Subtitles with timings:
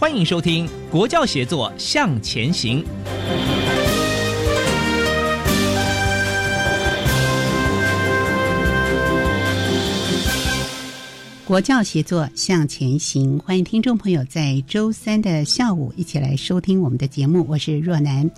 [0.00, 2.82] 欢迎收听《国教协作向前行》。
[11.46, 17.44] 国教协作向前行，欢迎听众朋友在周三的下午一起来收听我们的节目。
[17.46, 18.30] 我是若楠。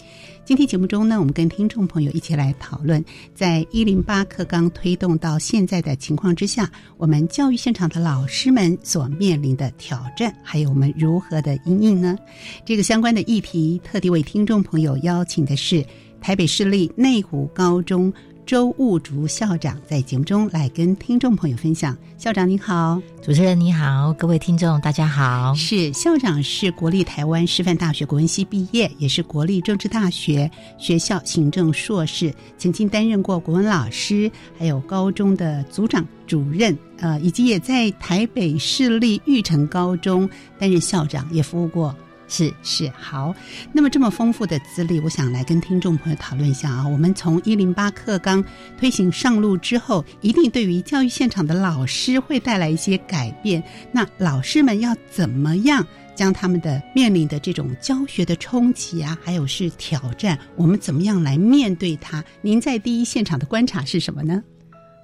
[0.45, 12.19] 今天节目中呢，我们跟听众朋友一起来讨论，在一零八课纲推动到现在的情况之下，我们教育现场的老师们所面临的挑战，还有我们如何的应应呢？
[12.65, 15.85] 这个相关的议题，特地为听众朋友邀请的是
[16.21, 18.13] 台北市立内湖高中。
[18.45, 21.97] 周务竹校长在节目中来跟听众朋友分享。
[22.19, 25.55] 校长您好，主持人你好，各位听众大家好。
[25.55, 41.95] 是校长是国立台湾师范大学国文系毕业，也是国立政治大学学校行政硕士，曾经担任过国文老师，还有高中的组长、主任，呃，以及也在台北市立育成高中担任校长，也服务过。
[42.33, 43.35] 是是好，
[43.75, 46.89] 那么这么丰富的资历，我想来跟听众朋友讨论一下啊。
[46.89, 48.43] 我们从一零八课纲
[48.79, 53.63] 推行上路之后，一定对于教育现场的老师会带来一些改变。
[53.93, 62.25] 那老师们要怎么样将他们的面临的这种教学的冲击啊，还有是挑战，我们怎么样来面对它？
[62.41, 64.43] 您在第一现场的观察是什么呢？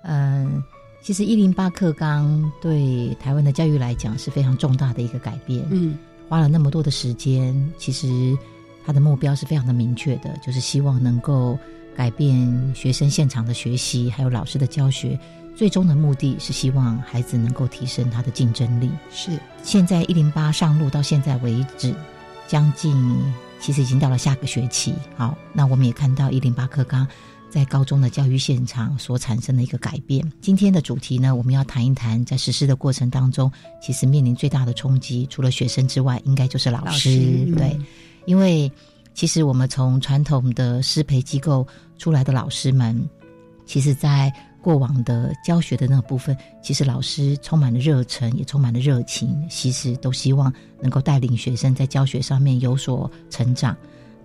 [0.02, 0.62] 嗯，
[1.02, 5.62] 其实一零八课纲对台湾的教育来讲是非常重大的一个改变。
[5.70, 5.98] 嗯。
[6.28, 8.36] 花了那么多的时间，其实
[8.84, 11.58] 他的目标是非常的明确的，就是希望能够
[11.96, 15.18] 改变学生现场的学习，还有老师的教学。
[15.56, 18.90] 最终的目的是希望孩子能够提升他的竞争力。
[19.10, 19.32] 是
[19.64, 21.92] 现在一零八上路到现在为止，
[22.46, 22.94] 将近
[23.58, 24.94] 其实已经到了下个学期。
[25.16, 27.04] 好，那我们也看到一零八课纲。
[27.50, 30.24] 在高中的教育现场所产生的一个改变。
[30.40, 33.50] 今天的主题呢，我们要谈一谈，在实施的过程当中，
[33.80, 37.10] 其实面临最大的冲击，除了学生之外，应该就是老师。
[37.56, 37.78] 对，
[38.26, 38.70] 因为
[39.14, 41.66] 其实我们从传统的师培机构
[41.96, 43.08] 出来的老师们，
[43.66, 53.74] 其实在过往的教学的那个部分，其实老师充满了热忱，也充满了热情，其实都希望能够带领学生在教学上面有所成长。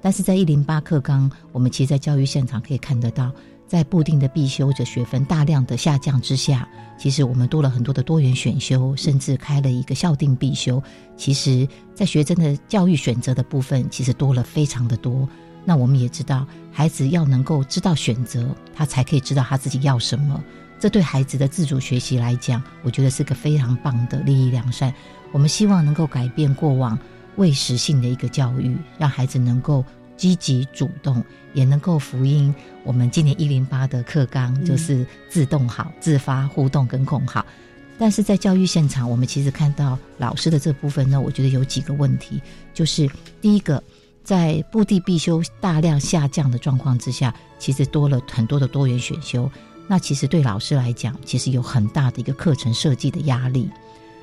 [0.04, 3.32] 但是在一零八课纲，我们其实，在教育现场可以看得到，
[3.66, 10.84] 在固定的必修者学分大量的下降之下，其实我们多了很多的多元选修，甚至开了一个校定必修。
[11.16, 11.66] 其实，
[11.96, 15.26] 在学生的教育选择的部分，其实多了非常的多。
[15.64, 20.44] 那我们也知道，孩子要能够知道选择，他才可以知道他自己要什么。
[20.82, 24.94] 这对孩子的自主学习来讲，我觉得是个非常棒的利益良善。
[25.32, 27.00] 我们希望能够改变过往。
[27.36, 29.84] 喂食性的一个教育，让孩子能够
[30.16, 31.24] 积极主动，
[31.54, 37.46] 也能够福音我们今年一零八的课纲，就是自动好、自发互动跟共好。
[37.98, 42.42] 但是在教育现场，我们其实看到老师的这部分呢，我觉得有几个问题，
[42.74, 43.82] 就是第一个，
[44.24, 49.50] 在布地必修大量下降的状况之下，其实多了很多的多元选修，
[49.88, 53.70] 那其实对老师来讲，其实有很大的一个课程设计的压力。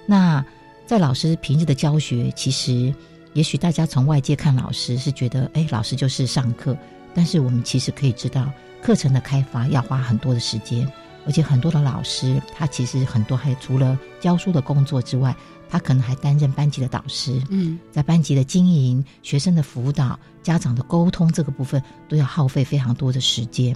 [0.05, 0.45] 那
[0.91, 2.93] 在老师平日的教学，其实
[3.35, 6.77] 也许大家从外界看老师是觉得，哎，老师就是上课。
[7.15, 8.51] 但是我们其实可以知道，
[8.83, 10.85] 课程的开发要花很多的时间，
[11.27, 15.33] 而且很多的老师他其实很多还除了教书的工作之外，
[15.69, 17.41] 他可能还担任班级的导师。
[17.51, 23.73] 嗯，在班级的经营、学生的辅导、家长的沟通这个部分，都要耗费非常多的时间。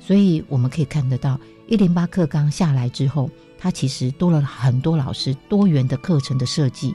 [0.00, 3.30] 所以我们可以看得到，一零八课纲下来之后。
[3.58, 6.94] 它其实多了很多老师多元的课程的设计，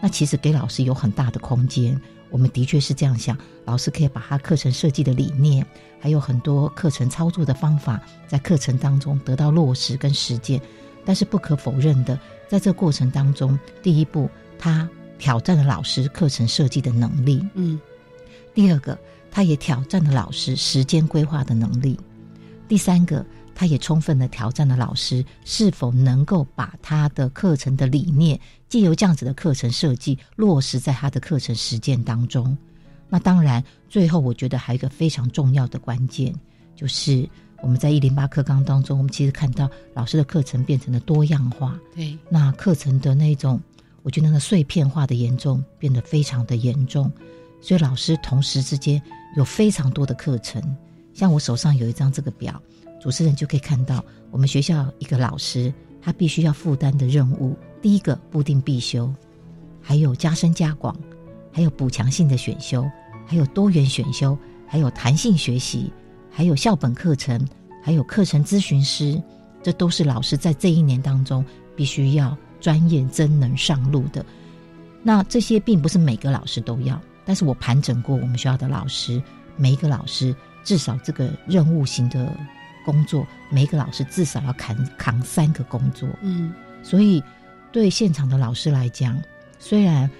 [0.00, 2.00] 那其实给老师有很大的空间。
[2.30, 3.36] 我们的确是这样想，
[3.66, 5.66] 老师可以把他课程设计的理念，
[6.00, 10.60] 还有很多课程操作的方法，在课程当中得到落实跟实践。
[11.04, 12.18] 但是不可否认的，
[12.48, 14.88] 在这过程当中，第一步他
[15.18, 17.78] 挑战了老师课程设计的能力，嗯，
[18.54, 18.98] 第二个
[19.30, 21.98] 他也挑战了老师时间规划的能力，
[22.66, 28.38] 第三个他也充分的挑战了老师是否能够把他的课程的理念，
[28.68, 32.56] 借由这样子的课程设计落实在他的课程实践当中。
[33.08, 36.34] 那当然，最后我觉得还有一个非常重要的关键，
[36.74, 37.28] 就是
[37.60, 43.60] 我们在一零八课纲当中，我们其实看到老师的课程变成了多样化，对，那课程的那种，
[44.02, 47.12] 我觉得那个碎片化的严重变得非常的严重，
[47.60, 49.00] 所以老师同时之间
[49.36, 50.60] 有非常多的课程，
[51.12, 52.60] 像我手上有一张这个表，
[53.02, 59.12] 主持人就可以看到，我们学校一个老师他必须要负担的任务，第一个固定必修，
[59.80, 60.96] 还有加深加广，
[61.52, 62.88] 还有补强性的选修，
[63.26, 64.38] 还有多元选修，
[64.68, 65.92] 还有弹性学习，
[66.30, 67.44] 还有校本课程，
[67.82, 69.20] 还有课程咨询师，
[69.64, 71.44] 这都是老师在这一年当中
[71.74, 74.24] 必须要专业真能上路的。
[75.02, 79.20] 那这些并不是每个老师都要，但是我盘整过我们学校的老师，
[79.56, 80.32] 每一个老师
[80.62, 82.32] 至少这个任务型的
[82.84, 86.08] 工作，每一个老师至少要扛扛三个工作。
[86.22, 86.52] 嗯，
[86.82, 87.22] 所以
[87.70, 89.20] 对现场的老师来讲，
[89.58, 90.10] 虽然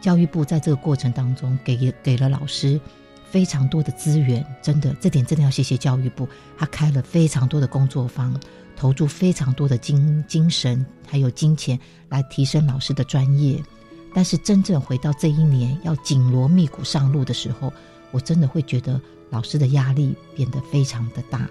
[0.00, 2.80] 教育部在这个过程当中给给了老师
[3.30, 6.28] 非常多的资源，真的这点真的要谢谢教育部，
[6.58, 8.38] 他开了非常多的工作坊，
[8.76, 11.78] 投注非常多的精精神还有金钱
[12.08, 13.62] 来提升老师的专业。
[14.14, 17.72] 但是真正回到这一年要紧锣密鼓上路的时候，
[18.10, 19.00] 我真的会觉得
[19.30, 21.48] 老师的压力变得非常的大。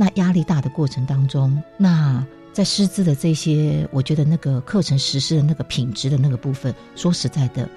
[0.00, 7.68] 那压力大的过程当中，那在师资的这些，我觉得那个课程实施的那个品质的那个部分，说实在的，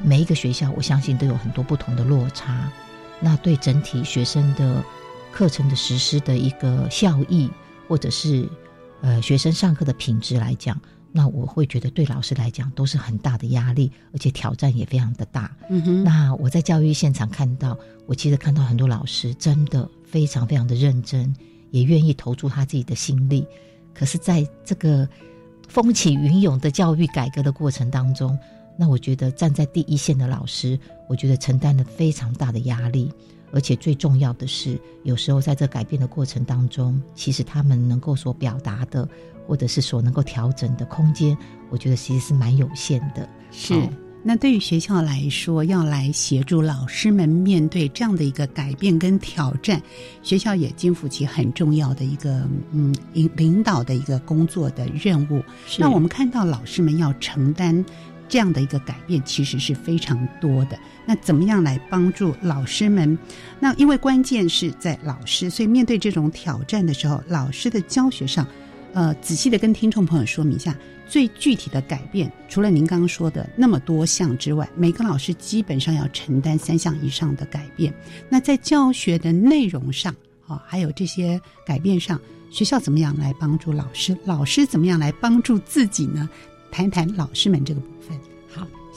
[0.00, 2.70] 每一个学校我相信都有很多不同的落差。
[3.18, 4.84] 那对整体学生的
[5.32, 7.50] 课程的实施的一个效益，
[7.88, 8.48] 或者是
[9.00, 15.56] 呃学生上课的品质来讲，那我会觉得对老师来讲都是很大的压力，而且挑战也非常的大。
[15.70, 17.76] 嗯哼，那我在教育现场看到，
[18.06, 21.34] 我其实看到很多老师真的非常非常的认真，
[21.70, 23.46] 也愿意投注他自己的心力。
[23.94, 25.08] 可是，在这个
[25.66, 28.38] 风起云涌的教育改革的过程当中，
[28.78, 30.78] 那我觉得站在第一线的老师，
[31.08, 33.10] 我觉得承担了非常大的压力。
[33.52, 39.08] 而且最重要的是，有时候在这改变的过程当中，其实他们能够所表达的，
[39.46, 41.36] 或者是所能够调整的空间，
[41.70, 43.28] 我觉得其实是蛮有限的。
[43.50, 43.74] 是。
[43.74, 43.88] 好
[44.20, 49.80] 那对于学校来说，要来协助老师们面对这样的一个改变跟挑战，
[50.22, 52.42] 学校也肩负起很重要的一个
[52.72, 55.40] 嗯领领导的一个工作的任务。
[55.66, 57.82] 是那我们看到老师们要承担
[58.28, 60.78] 这样的一个改变，其实是非常多的。
[61.06, 63.18] 那怎么样来帮助老师们？
[63.58, 68.46] 那因为关键是在老师，所以面对这种挑战的时候，老师的教学上，
[68.92, 70.76] 呃，仔细的跟听众朋友说明一下。
[71.10, 77.90] 最具体的改变，除了您刚刚说的那么多项之外，每个老师基本上要承担三项以上的改变。
[78.28, 80.14] 那在教学的内容上，
[80.46, 82.20] 啊，还有这些改变上，
[82.50, 84.14] 学校怎么样来帮助老师？
[84.26, 86.28] 老师怎么样来帮助自己呢？
[86.70, 87.80] 谈谈老师们这个。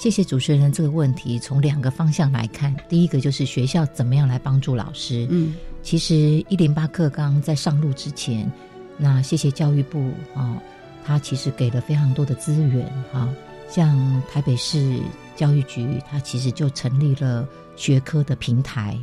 [0.01, 1.37] 好，谢谢主持人这个问题。
[1.37, 5.27] 从两个方向来看，第一个就是学校怎么样来帮助老师。
[5.29, 6.15] 嗯，其实
[6.49, 8.51] 一零八课纲在上路之前，
[8.97, 10.59] 那谢谢教育部啊。
[11.03, 13.29] 他其实给了非常多的资源，哈，
[13.69, 13.95] 像
[14.27, 14.99] 台北市
[15.35, 18.97] 教育局，它其实就成立了学科的平台。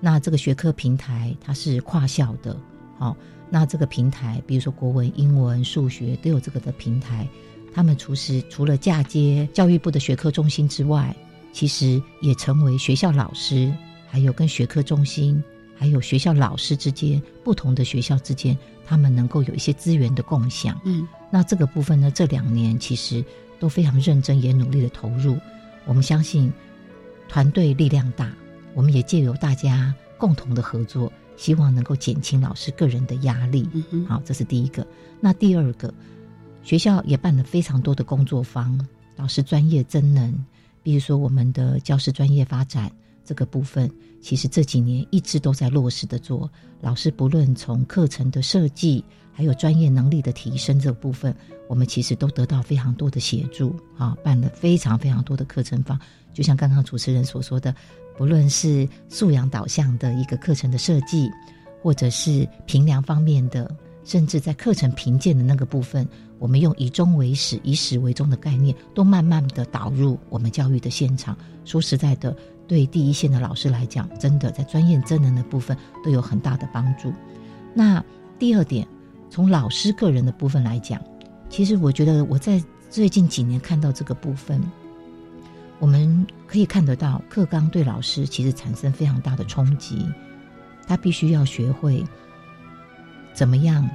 [0.00, 2.56] 那这个学科平台它是跨校的，
[2.98, 3.16] 好，
[3.50, 7.28] 那这个平台，比如说国文、英文、数学都有这个的平台。
[7.72, 11.14] 他们除是除了嫁接教育部的学科中心之外，
[11.52, 13.72] 其实也成为学校老师，
[14.08, 15.42] 还有跟学科中心，
[15.76, 20.80] 还有学校老师之间不同的学校之间，他们能够有一些资源的共享。
[20.84, 21.06] 嗯。
[21.30, 23.24] 那这个部分呢，这两年其实
[23.60, 25.38] 都非常认真，也努力的投入。
[25.86, 26.52] 我们相信
[27.28, 28.32] 团队力量大，
[28.74, 33.68] 我们也借由大家共同的合作，希望能够减轻老师个人的压力。
[33.92, 34.84] 嗯好，这是第一个。
[35.20, 35.92] 那第二个，
[36.62, 38.78] 学校也办了非常多的工作坊，
[39.16, 40.32] 老师专业增能，
[40.82, 42.90] 比如说我们的教师专业发展
[43.24, 43.90] 这个部分，
[44.20, 46.50] 其实这几年一直都在落实的做。
[46.80, 51.34] 老师不论从课程的设计，还有专业能力的提升这部分，
[51.68, 55.98] 我们其实都得到非常多的协助啊，办了非常非常多的课程坊。
[56.32, 57.74] 就像刚刚主持人所说的，
[58.16, 61.28] 不论是素养导向的一个课程的设计，
[61.82, 63.74] 或者是评量方面的，
[64.04, 66.06] 甚至在课程评鉴的那个部分，
[66.40, 71.36] 我们用以终为始、以始为终的概念，都慢慢的导入我们教育的现场。
[71.64, 72.34] 说实在的，
[72.66, 77.12] 对第一线的老师来讲，真的在专业真能的部分都有很大的帮助。
[77.74, 78.02] 那
[78.38, 78.88] 第二点，
[79.28, 81.00] 从老师个人的部分来讲，
[81.50, 84.60] 其实我觉得我在最近几年看到这个部分，
[85.78, 90.08] 我们可以看得到课纲对老师其实产生非常大的冲击，
[90.86, 92.02] 他必须要学会
[93.34, 93.86] 怎么样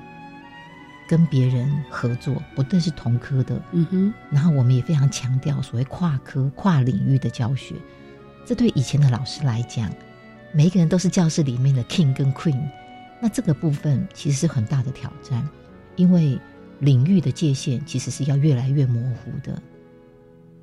[1.08, 7.76] 跟别人合作，不但是同科的，嗯哼，然后我们也非常强调所谓跨科、跨领域的教学。
[8.46, 9.92] 这对以前的老师来讲，
[10.52, 12.60] 每一个人都是教室里面的 king 跟 queen，
[13.22, 15.48] 那这个部分其实是很大的挑战，
[15.96, 16.40] 因为
[16.80, 19.62] 领域的界限其实是要越来越模糊的。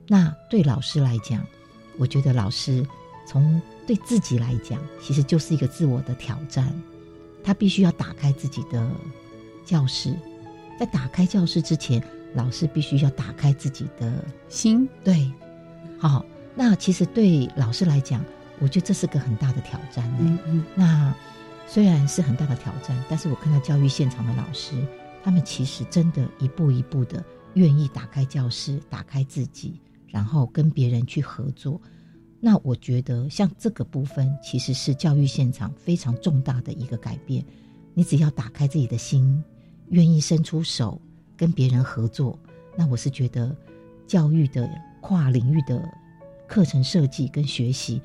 [0.09, 1.45] 那对老师来讲，
[1.99, 2.87] 我觉得老师
[3.27, 6.73] 从对自己来讲，其实就是一个自我的挑战，
[7.43, 8.89] 他必须要打开自己的
[9.65, 10.15] 教室，
[10.83, 12.03] 在打开教室之前，
[12.35, 14.13] 老师必须要打开自己的
[14.49, 15.31] 心，对，
[15.97, 16.27] 好。
[16.57, 18.25] 那其实对老师来讲，
[18.59, 20.13] 我觉得这是个很大的挑战。
[20.19, 20.65] 嗯嗯。
[20.75, 21.15] 那
[21.69, 24.75] 虽然是很大的挑战，但是我看到教育现场的老师，
[25.23, 27.25] 他们其实真的一步一步的
[27.55, 31.81] 愿意打开教室，打开自己，然后跟别人去合作。
[32.41, 37.45] 那我觉得像这个部分，其实是教育现场非常重大的一个改变。
[37.95, 39.45] 你只要打开自己的心，
[39.91, 41.01] 愿意伸出手
[41.37, 42.39] 跟别人合作，
[42.77, 43.55] 那我是觉得
[44.07, 44.69] 教育的
[45.01, 45.83] 跨领域的。
[46.49, 47.99] 课程设计跟学习，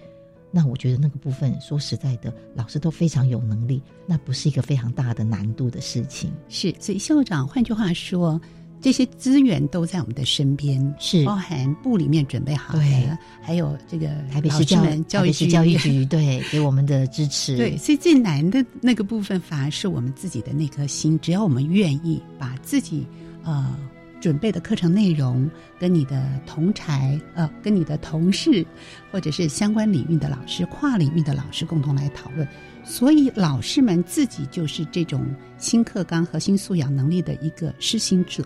[0.52, 6.32] 那我觉得那个部分，说实在的，老师都非常有能力，那不是一个非常大的难度的事情。
[6.48, 8.40] 是，所以校长，换句话说，
[8.82, 17.58] 这些资源都在我们的身边，是包含部里面准备好的，还有这个台北市教教育局教育局 对给我们的支持。
[17.58, 21.20] 对，所以最难的那个部分，反而是我们自己的那颗心。
[21.20, 23.06] 只要我们愿意把自己
[23.44, 23.78] 呃。
[24.20, 28.66] 准备的课程内容，跟你的同才呃，跟你的同事，
[29.12, 32.46] 或者是相关领域的老师、跨领域的老师共同来讨论。
[32.84, 35.24] 所以，老师们自己就是这种
[35.60, 38.44] 新课纲核心素养能力的一个施行者。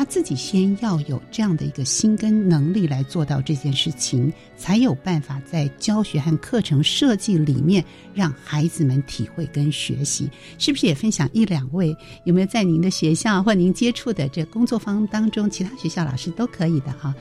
[0.00, 10.30] 他自己先要有这样的一个心跟能力来做到这件事情，才有办法在教学和课程设计里面让孩子们体会跟学习。
[10.56, 11.94] 是不是也分享一两位？
[12.24, 17.14] 有没有在您的学校或您接触的这工作方当中，其他学校老师都可以的哈？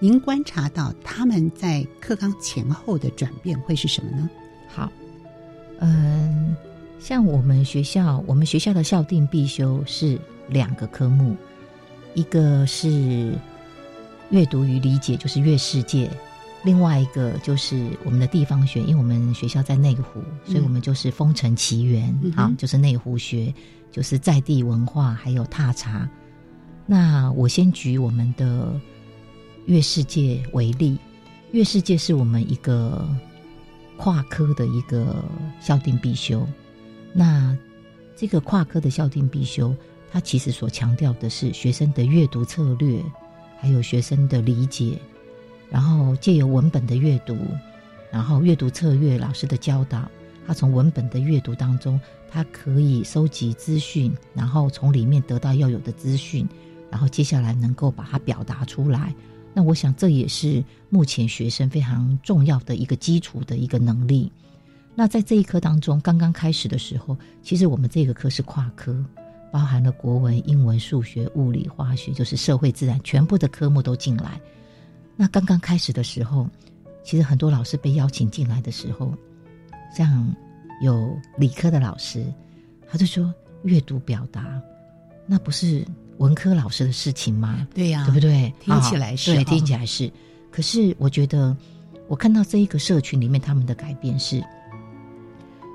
[0.00, 4.28] 您观察到他们在课纲前后的转变会是什么呢？
[4.66, 4.90] 好，
[5.78, 6.56] 嗯，
[6.98, 11.36] 像我们学校，我们学校的校定必修是两个科目。
[12.18, 13.32] 一个是
[14.30, 16.08] 阅读与理解，就是阅世界；
[16.64, 23.54] 另外一个就是我们的地方学，因为我们学校在内湖，所以我们就是风城奇缘，啊，就是内湖学，
[23.92, 26.10] 就是在地文化，还有踏查。
[26.86, 28.72] 那我先举我们的
[29.66, 30.98] 阅世界为例，
[31.52, 33.08] 阅世界是我们一个
[33.96, 35.24] 跨科的一个
[35.60, 36.44] 校定必修。
[37.12, 37.56] 那
[38.16, 39.72] 这个跨科的校定必修。
[40.10, 43.02] 他其实所强调的是学生的阅读策略，
[43.58, 44.98] 还有学生的理解，
[45.70, 47.36] 然后借由文本的阅读，
[48.10, 50.10] 然后阅读策略老师的教导，
[50.46, 52.00] 他从文本的阅读当中，
[52.30, 56.48] 他可以收集资讯，然后从里面得到要有的资讯，
[56.90, 59.14] 然后接下来能够把它表达出来。
[59.52, 64.30] 那我想这也是目前学生非常重要的一个基础的一个能力。
[64.94, 69.04] 那在这一课当中，刚刚开始的时候，其实我们这个课是跨科。
[69.50, 74.40] 包含了国文、英文、数学、物理、化学，就是社会、自然，全部的科目都进来。
[75.16, 76.48] 那刚刚开始的时候，
[77.02, 79.12] 其实很多老师被邀请进来的时候，
[79.96, 80.34] 像
[80.82, 82.24] 有理科的老师，
[82.88, 84.60] 他就说阅读表达，
[85.26, 85.84] 那不是
[86.18, 87.66] 文科老师的事情吗？
[87.74, 88.52] 对呀，对不对？
[88.60, 90.10] 听起来是，对，听起来是。
[90.50, 91.56] 可是我觉得，
[92.06, 94.42] 我看到这一个社群里面，他们的改变是，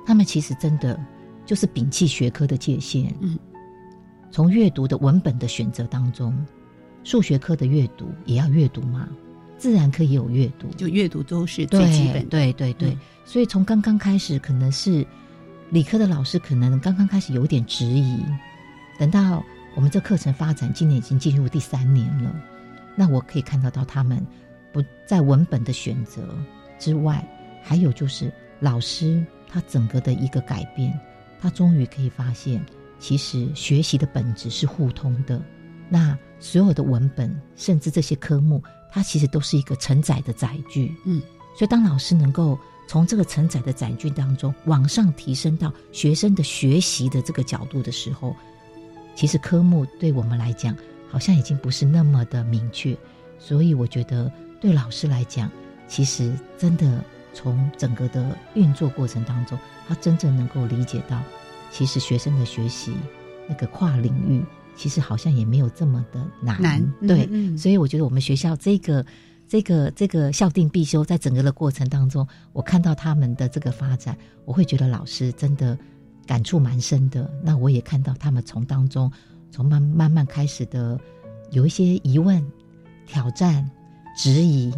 [0.06, 1.00] 他们其实真的
[1.46, 3.38] 就是摒弃学科的界限，嗯。
[4.34, 6.36] 从阅读的文本的选择当中，
[7.04, 9.08] 数学科的阅读也要阅读嘛？
[9.60, 12.28] 自然科也有阅读，就阅读都是最基本。
[12.30, 15.06] 对对对，所以从刚刚开始，可能是
[15.70, 18.26] 理科的老师可能刚刚开始有点质疑。
[18.98, 19.44] 等到
[19.76, 22.36] 我们这课程发展，今年已经进入第三年了，
[22.96, 24.20] 那我可以看得到他们
[24.72, 26.28] 不在文本的选择
[26.80, 27.24] 之外，
[27.62, 31.00] 还有就是老师他整个的一个改变，
[31.40, 32.60] 他终于可以发现。
[33.04, 35.42] 其实学习的本质是互通的，
[35.90, 40.90] 那所有的文本，甚至这些科目，它其实都是一个承载的载具。
[41.06, 41.22] 嗯，
[41.54, 42.58] 所以当老师能够
[42.88, 48.34] 从这个承载的载具当中往上提升到学生的学习的这个角度的时候，
[49.16, 50.74] 其实科目对我们来讲
[51.12, 52.98] 好像已经不是那么的明确。
[53.38, 54.32] 所以我觉得
[54.62, 55.52] 对老师来讲，
[55.90, 61.22] 其实真的从整个的运作过程当中，他真正能够理解到，
[61.74, 62.94] 其实学生的学习
[63.50, 64.42] 那个跨领域，
[64.76, 66.62] 其实好像也没有这么的难。
[66.62, 69.06] 难对，嗯嗯所以我觉得我们学校这个。
[69.46, 75.78] 这个这个校定必修，在整个的过程当中，我看到他们的这个发展，我会觉得老师真的
[76.26, 77.30] 感触蛮深的。
[77.44, 79.12] 那我也看到他们从当中，
[79.52, 81.00] 从慢慢慢开始的
[81.52, 82.44] 有一些疑问、
[83.06, 83.70] 挑战、
[84.18, 84.74] 质疑，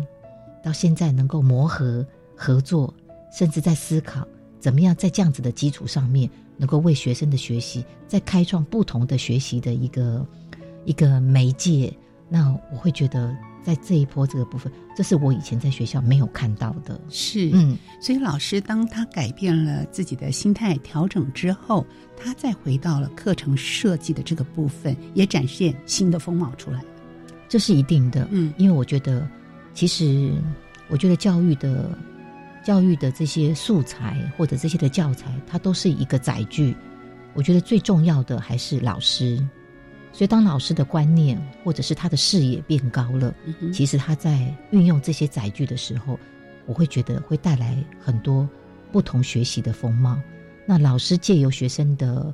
[0.61, 2.93] 到现在能够磨合、合作，
[3.31, 4.27] 甚至在思考
[4.59, 10.25] 怎么样在这样子的基础上面，能够为学生的学习再开创不同的学习的一个
[10.85, 11.93] 一个媒介。
[12.27, 16.99] 那我会觉得，在这一波这个部分，这是我以前在学校没有看到的。
[17.07, 21.85] 是，嗯，所以老师当他改变了自己的心态调整之后，
[22.17, 26.83] 他再回到了课程设计的这个部分，也展现新的风貌出来。
[27.47, 28.27] 这是一定的。
[28.31, 29.25] 嗯因为我觉得，
[29.75, 30.33] 其实
[30.89, 31.95] 我觉得教育的
[32.65, 36.75] 教育的这些素材或者这些的教材，它都是一个载具。
[37.35, 39.37] 我觉得最重要的还是老师。
[40.11, 46.17] 所以，当老师的观念或者是他的视野变高了，嗯其实他在运用这些载具的时候，
[46.65, 48.47] 我会觉得会带来很多
[48.93, 50.17] 不同学习的风貌。
[50.65, 52.33] 那老师借由学生的，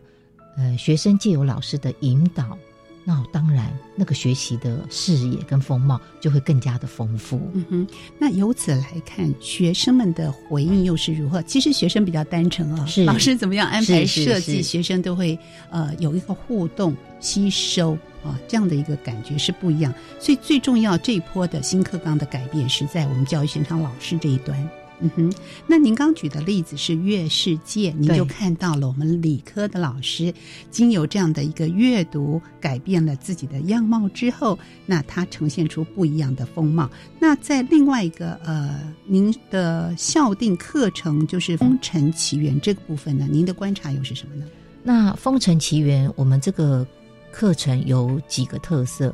[0.58, 2.56] 呃，学生借由老师的引导，
[3.04, 7.42] 那当然那个学习的视野跟风貌就会更加的丰富。
[7.54, 7.88] 嗯哼，
[8.20, 11.42] 那由此来看，学生们的回应又是如何？
[11.44, 15.38] 其实学生比较单纯啊，是老师怎么样安排设计，学生都会
[15.70, 17.94] 呃有一个互动、吸收
[18.24, 19.94] 啊这样的一个感觉是不一样。
[20.20, 24.70] 所以最重要这一波的新课纲的改变是在我们教育现场老师这一端。
[25.02, 25.34] 嗯哼，
[25.66, 30.34] 那您刚举的例子是阅世界，您就看到了我们理科的老师
[30.70, 36.90] 经由这样的一个阅读，改变了自己的样貌之后，那他呈现出不一样的风貌。
[37.20, 44.46] 那在另外一个呃，您的校定课程就是《风尘奇缘》这个部分呢，您的观察又是什么呢？
[44.84, 46.86] 那《风尘奇缘》我们这个
[47.32, 49.14] 课程有几个特色，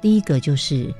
[0.00, 0.94] 第一个就是，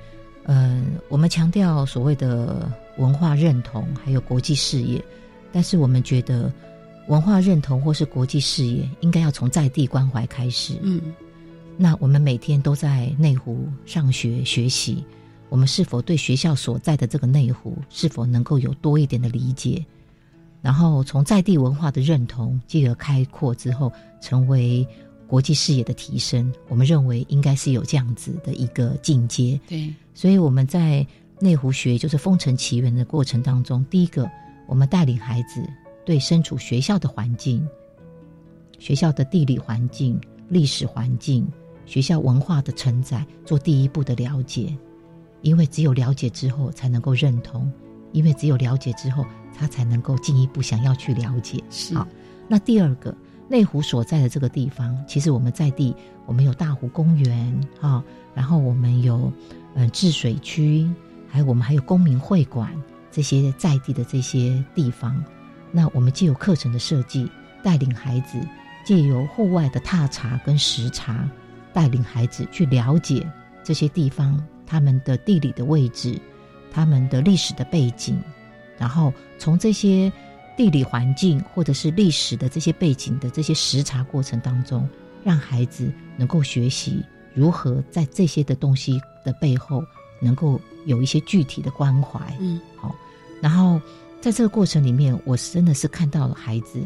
[0.44, 5.02] 嗯、我们强调所谓的文化认同，还有国际视野，
[5.52, 6.52] 但是我们觉得
[7.08, 10.78] 文化认同或是国际视野，应该要从在地关怀开始。
[10.82, 11.00] 嗯
[11.78, 15.04] 那我们每天都在内湖上学学习，
[15.50, 19.84] 我们是否对学校所在的这个内湖是否能够有多一点的理解？
[20.62, 24.88] 然后从在地文化的认同，继而开阔之后，成为
[25.26, 26.50] 国际视野的提升。
[26.68, 29.60] 我们认为应该是有这样子的一个进阶。
[29.68, 31.06] 对，所以我们在
[31.38, 34.30] 内湖学就是风尘奇缘的过程当中，第一个，
[34.66, 35.62] 我们带领孩子
[36.04, 37.66] 对身处学校的环境、
[38.78, 40.18] 学校的地理环境、
[40.48, 41.46] 历史环境、
[41.84, 44.74] 学校文化的承载做第一步的了解，
[45.42, 47.70] 因为只有了解之后才能够认同，
[48.12, 51.62] 因为只有了解之后，他才能够进一步想要去了解。
[51.70, 52.08] 是好
[52.48, 53.14] 那第二个，
[53.48, 55.94] 内湖所在的这个地方，其实我们在地，
[56.24, 58.02] 我们有大湖公园啊、
[58.34, 59.30] 然后我们有
[59.74, 60.88] 呃治水区，
[61.28, 62.70] 还有我们还有公民会馆
[63.10, 65.22] 这些在地的这些地方。
[65.72, 67.30] 那我们借由课程的设计，
[67.62, 68.38] 带领孩子
[68.84, 71.28] 借由户外的踏查跟实查，
[71.72, 73.26] 带领孩子去了解
[73.62, 76.18] 这些地方他们的地理的位置，
[76.70, 78.18] 他们的历史的背景，
[78.78, 80.10] 然后从这些
[80.56, 84.88] 地理环境或者是历史的这些背景的这些实查过程当中，
[85.22, 89.84] 让孩子能够学习如何在这些的东西的背后，
[90.20, 92.20] 能够有一些具体的关怀。
[92.40, 92.94] 嗯好，
[93.40, 93.80] 然后
[94.20, 96.80] 在这个过程里面，我真的是看到了孩子，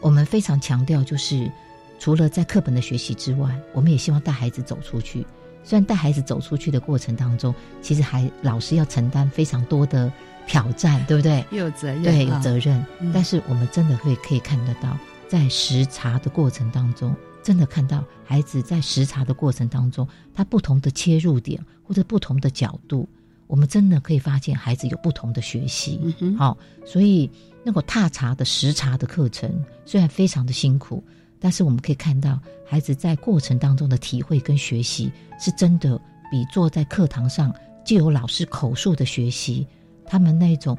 [0.00, 1.50] 我们非常强调，就是
[1.98, 5.26] 除了在课本的学习之外，我们也希望带孩子走出去。
[5.64, 10.10] 虽然带孩子走出去的过程当中，其实还老师要承担非常多的
[10.46, 11.44] 挑战，对不对？
[11.50, 12.82] 又有责任，对，有啊责任。
[13.00, 14.96] 嗯但是我们真的会可以看得到，
[15.28, 23.08] 在实查的过程当中，真的看到孩子在实查的过程当中，他不同的切入点或者不同的角度，
[23.46, 26.14] 我们真的可以发现孩子有不同的学习。
[26.36, 27.30] 好、所以
[27.64, 31.02] 那个踏查的实查的课程虽然非常的辛苦，
[31.40, 35.98] 但是我们可以看到孩子在过程当中的体会跟学习，是真的
[36.30, 39.66] 比坐在课堂上就有老师口述的学习，
[40.04, 40.76] 他们那种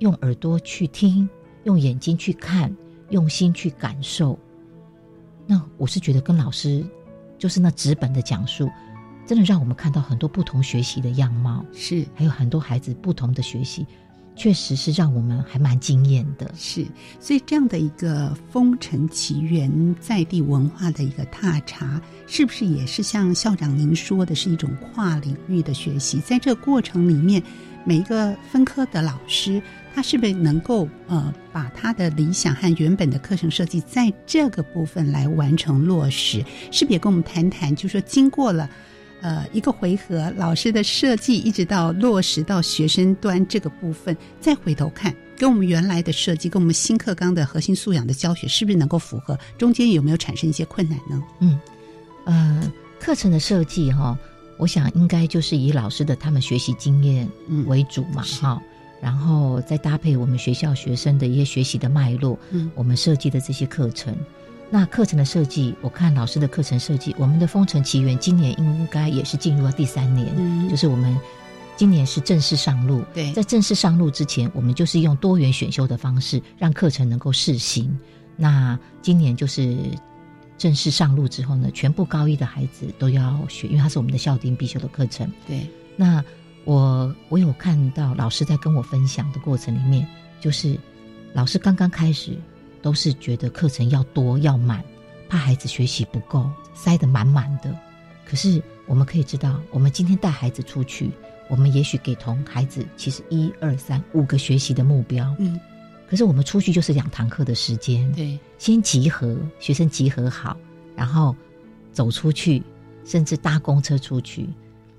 [0.00, 1.26] 用耳朵去听，
[1.64, 2.74] 用眼睛去看，
[3.08, 4.38] 用心去感受。
[5.46, 6.84] 那我是觉得跟老师
[7.38, 8.70] 就是那纸本的讲述，
[9.26, 11.64] 真的让我们看到很多不同学习的样貌。
[11.72, 13.86] 是还有很多孩子不同的学习，
[14.36, 16.50] 确实是让我们还蛮惊艳的。
[16.56, 16.86] 是，
[17.20, 26.20] 所以这样的一个风尘奇缘在地文化的一个踏查，是不是也是像校长您说的，是一种跨领域的学习？
[26.20, 27.42] 在这个过程里面，
[27.84, 29.62] 每一个分科的老师，
[29.94, 36.44] 他是不是能够呃把他的理想和原本的课程设计在这个部分来完成落实？
[36.72, 37.74] 是不是也跟我们谈谈？
[37.74, 38.68] 就是说经过了
[39.20, 49.38] 呃一个回合，老师的设计一直到落实到学生端这个部分，再回头看，跟我们原来的设计，跟我们新课纲的核心素养的教学，是不是能够符合？
[49.56, 51.22] 中间有没有产生一些困难呢？
[51.38, 51.58] 嗯，
[52.24, 54.18] 呃，课程的设计哈。
[54.56, 57.28] 我想应该就是以老师的他们学习经验
[57.66, 58.62] 为主嘛，哈，
[59.04, 64.16] 然后再搭配我们学校学生的一些学习的脉络，嗯，我们设计的这些课程。
[64.70, 71.14] 那课程的设计，我看老师的课程设计，我们的《封城奇缘》今年应该也是进入了第三年，嗯，就是我们
[71.76, 73.04] 今年是正式上路。
[73.12, 77.94] 对，在正式上路之前，我们就是用多元选修的方式，让课程能够试行。
[78.36, 79.76] 那今年就是。
[80.56, 85.28] 正式上路之后呢，全部高一的孩子都要学，因为它是我们的校定必修的课程。
[85.48, 86.24] 对，那
[86.64, 90.06] 我我有看到老师在跟我分享的过程里面，
[90.40, 90.78] 就是
[91.32, 92.36] 老师刚刚开始
[92.80, 94.82] 都是觉得课程要多要满，
[95.28, 97.76] 怕孩子学习不够，塞得满满的。
[98.26, 101.10] 可是我们可以知道，我们今天带孩子出去，
[101.48, 105.34] 我们也许给同孩子其实一二三五个学习的目标。
[105.38, 105.60] 嗯。
[106.06, 110.56] 可是我们出去就是两堂课的时间，对，先集合学生集合好，
[110.94, 111.34] 然后
[111.92, 112.62] 走出去，
[113.04, 114.48] 甚至搭公车出去，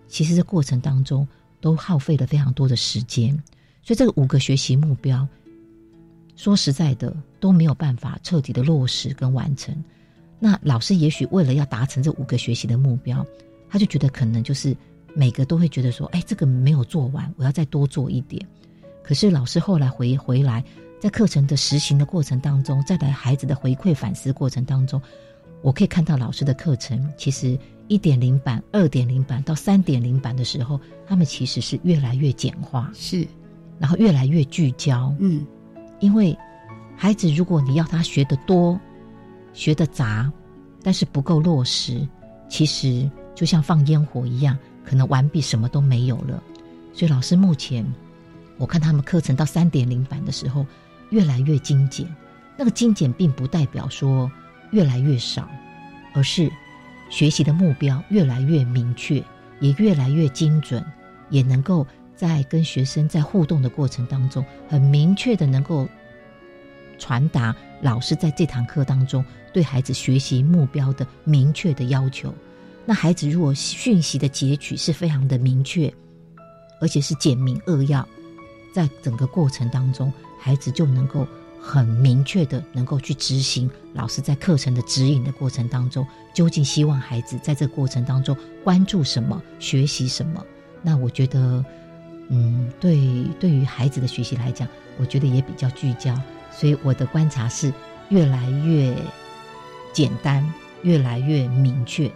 [0.08, 1.26] 其实这过程当中
[1.66, 3.32] 都耗费了非常多的时间，
[3.82, 5.28] 所以这个五个学习目标，
[6.36, 9.76] 说实在的都没有办法彻底的落实跟完成。
[10.38, 13.26] 那老师也许为了要达成这五个学习的目标，
[13.68, 14.78] 他就觉得可能就是
[15.16, 18.48] 每个都会觉得说，哎，这个没有做完，我要再多做一点。
[19.02, 20.64] 可是老师后来回回来。
[21.02, 25.00] 在课程的实行的过程当中，在来孩子的回馈反思过程当中，
[25.62, 33.28] 我可以看到老师的课程其实一点零版、二点零版到三点零版的时候，他们其实是越来越简化，是，
[33.80, 35.14] 然后越来越聚焦。
[35.20, 35.46] 嗯，
[36.00, 36.38] 因为
[36.96, 38.80] 孩子如果你要他学的多、
[39.54, 40.32] 学的杂，
[40.84, 42.08] 但是不够落实，
[42.50, 46.42] 其实就像放烟火一样，可能完毕什么都没有了。
[46.94, 47.86] 所以老师目前
[48.58, 50.66] 我看他们课程到三点零版的时候。
[51.12, 52.04] 越来越精简，
[52.58, 54.30] 那个精简并不代表说
[54.72, 55.48] 越来越少，
[56.16, 56.52] 而是
[57.10, 59.24] 学习的目标越来越明确，
[59.60, 60.84] 也越来越精准，
[61.30, 65.88] 也能够在跟学生在互动的过程当中，很明确的能够
[66.98, 72.34] 传达老师在这堂课当中对孩子学习目标的明确的要求。
[72.86, 75.94] 那孩子如果讯息的截取是非常的明确，
[76.80, 78.08] 而且是简明扼要，
[78.74, 80.12] 在整个过程当中。
[80.38, 81.28] 孩子就能够
[81.68, 90.46] 很明确的能够去执行老师在课程的指引的过程当中，究竟希望孩子在这过程当中关注什么、学习什么？
[90.84, 91.66] 那我觉得，
[92.30, 94.68] 嗯，对，对于孩子的学习来讲，
[95.00, 96.16] 我觉得也比较聚焦。
[96.52, 97.74] 所以我的观察是
[98.10, 98.96] 越来越
[99.92, 100.48] 简单，
[100.84, 102.12] 越来越明确。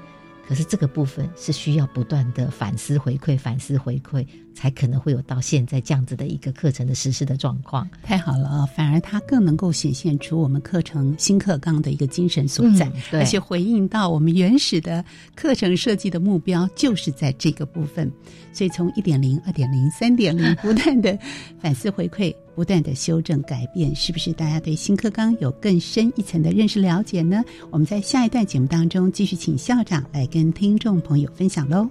[0.49, 7.87] 可是这个部分是需要不断的反思回馈、反思回馈，才可能会有到现在这样子的一个课程的实施的状况。
[8.01, 8.65] 太好了啊！
[8.75, 18.11] 反而它更能够显现出我们课程新课纲的一个精神所在，而且回应到我们原始的课程设计的目标，就是在这个部分。
[18.51, 21.15] 所以从一点零、二点零、三点零 不断的
[21.61, 22.33] 反思回馈。
[22.59, 27.41] 不断的修正改变，是不是大家对新课纲有更深一层的认识了解呢？
[27.71, 31.87] 我们在下一段节目当中继续请校长来跟听众朋友分享喽。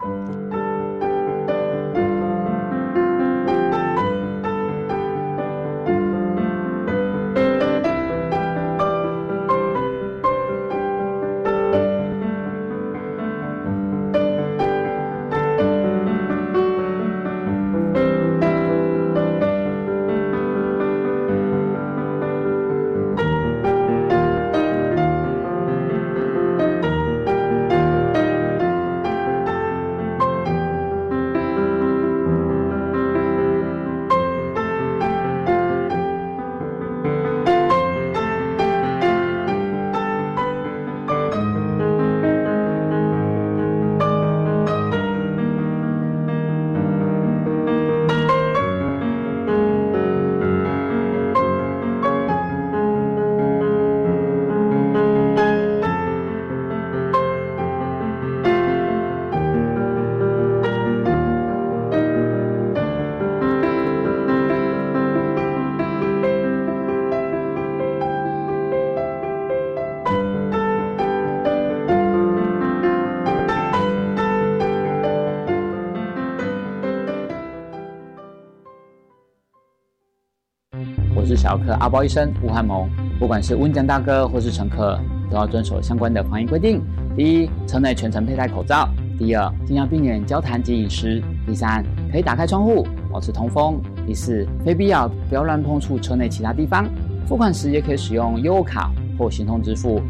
[81.68, 82.88] 小儿科阿包医生吴汉蒙。
[83.18, 84.98] 不管是温江大哥或是乘客，
[85.30, 86.80] 都要遵守相关的防疫规定。
[87.14, 93.74] 第一，车内全程佩戴口罩；第二，尽量避免交谈及饮食；第三，可以打开窗户，保持通风；
[94.06, 96.88] 第四，非必要不要乱碰触车内其他地方。
[97.26, 100.00] 付款时也可以使用优卡或行动支付。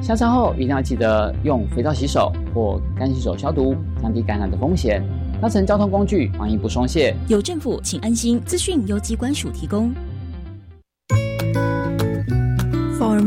[0.00, 5.02] 下车后一定要记得用肥皂洗手或干洗手消毒，降低感染的风险。
[5.40, 8.40] 搭乘交通工具防疫不松懈，有政府请安心。
[8.44, 9.92] 资讯由机关署提供。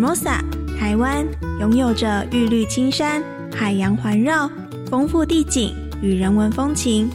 [0.02, 0.40] mosa，
[0.80, 1.24] 台湾
[1.60, 4.50] 拥有着玉绿青山、海洋环绕、
[4.90, 7.08] 丰富地景与人文风情。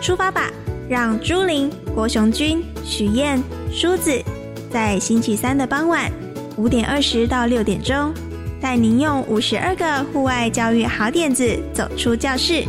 [0.00, 0.48] 出发吧，
[0.88, 3.42] 让朱琳、郭雄君、许燕、
[3.72, 4.22] 梳子
[4.70, 6.08] 在星期三的傍晚
[6.56, 8.14] 五点二十到六点钟，
[8.60, 12.62] 带您用五十二个户外教育好点子走出教室。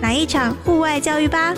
[0.00, 1.52] 来一场户外教育吧！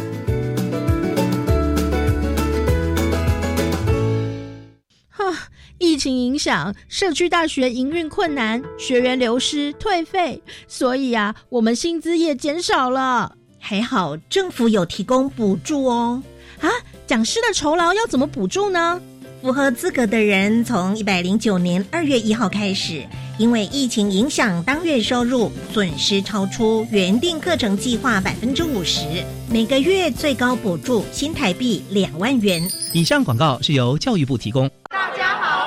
[5.78, 13.36] 疫情影响，社区大学营运困难，学员流失退费，所以啊，我们薪资也减少了。
[13.60, 16.20] 还好政府有提供补助哦。
[16.60, 16.68] 啊，
[17.06, 19.00] 讲师的酬劳要怎么补助呢？
[19.40, 23.06] 符合资格的人，从一百零九年二月一号开始。
[23.38, 29.04] 因为疫情影响，当月收入损失超出原定课程计划百分之五十，
[29.48, 32.68] 每个月最高补助新台币两万元。
[32.92, 34.68] 以上广告是由教育部提供。
[34.90, 35.57] 大家好，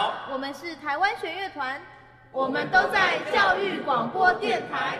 [0.91, 1.80] 台湾弦乐团，
[2.34, 4.97] 我们都在教育广播电台。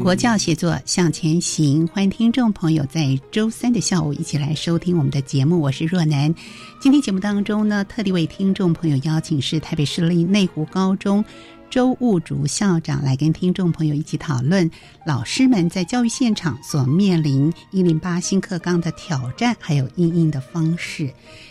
[0.00, 5.60] 国教写作向前行，欢迎听众朋友在周三的下午一起来收听我们的节目。
[5.60, 6.34] 我是若楠。
[6.80, 11.22] 今天节目当中呢，特地为听众朋友邀请是台北市立内湖高中
[11.70, 14.68] 周务竹校长来跟听众朋友一起讨论
[15.06, 21.08] 老师们在教育现场所面临一零八新课纲的挑战，还有应应的方式。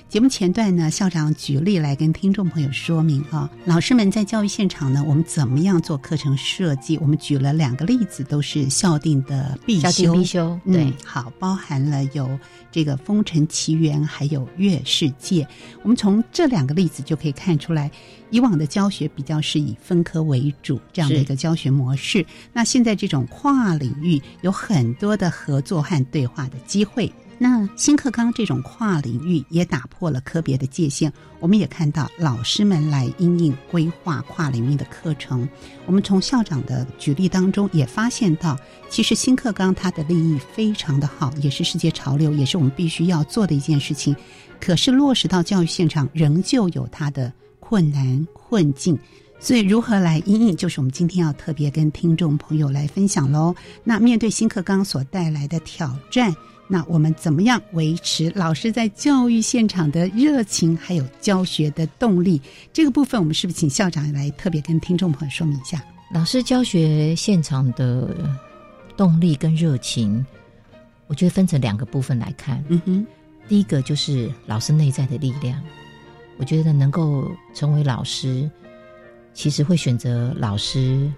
[0.10, 6.98] 节目前段呢，校长举例来跟听众朋友说明啊，老师们在教育现场呢，我们怎么样做课程设计？
[6.98, 10.12] 我们举了两个例子，都是校定的必修。
[10.12, 12.38] 必修，对，好，包含了有
[12.72, 15.44] 这个《封尘奇缘》，还有《月世界》。
[15.84, 17.90] 我们从这两个例子就可以看出来，
[18.30, 22.26] 以往的教学比较是以分科为主这样的一个教学模式。
[22.54, 27.12] 那现在这种跨领域有很多的合作和对话的机会。
[27.42, 35.48] 那新课纲这种跨领域也打破了科别的界限，我们也看到老师们来应应规划跨领域的课程。
[35.86, 44.14] 我们从校长的举例当中也发现到，其实新课纲它的利益非常的好，也是世界潮流，也是我们必须要做的一件事情。
[44.60, 47.32] 可是落实到教育现场，仍旧有它的
[47.70, 48.98] 困难困境。
[49.40, 53.56] 所以如何来应应，就是我们今天要特别跟听众朋友来分享喽。
[53.84, 56.36] 那面对新课纲所带来的挑战。
[56.68, 62.42] 那我们怎么样维持老师在教育现场的热情，还有教学的动力？
[62.74, 65.84] 这个部分，我们是不是请校长来特别跟听众朋友说明一下？
[66.12, 68.16] 老师教学现场的
[68.98, 70.26] 动力跟热情，
[71.06, 72.64] 我觉得分成两个部分来看。
[72.68, 73.08] 嗯哼，
[73.48, 75.62] 第一个就是老师内在的力量。
[76.40, 78.50] 我觉得能够成为老师，
[79.36, 81.14] 其实会选择老师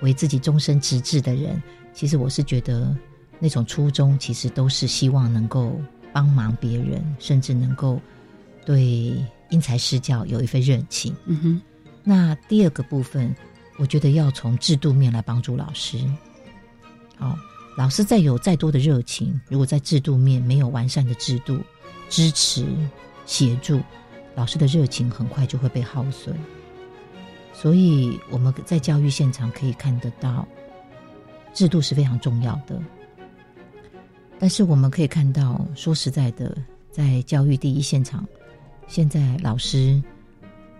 [0.00, 2.96] 为自己终身职志的人，其实我是觉得。
[3.44, 5.76] 那种初衷其实都是希望能够
[6.12, 8.00] 帮忙别人，甚至能够
[8.64, 9.16] 对
[9.50, 11.12] 因材施教有一份热情。
[11.26, 11.62] 嗯哼。
[12.04, 13.34] 那第二个部分，
[13.78, 15.98] 我觉得要从制度面来帮助老师。
[17.16, 17.36] 好，
[17.76, 21.58] 老师再有再多的热情，如果在制度面没有完善的制度
[22.08, 22.64] 支持
[23.26, 23.80] 协助，
[24.34, 26.34] 老师的热情很快就会被耗损。
[27.52, 30.46] 所以我们在教育现场可以看得到，
[31.52, 32.80] 制度是非常重要的。
[34.38, 36.56] 但是我们可以看到，说实在的，
[36.90, 38.26] 在教育第一现场，
[38.88, 40.02] 现在老师，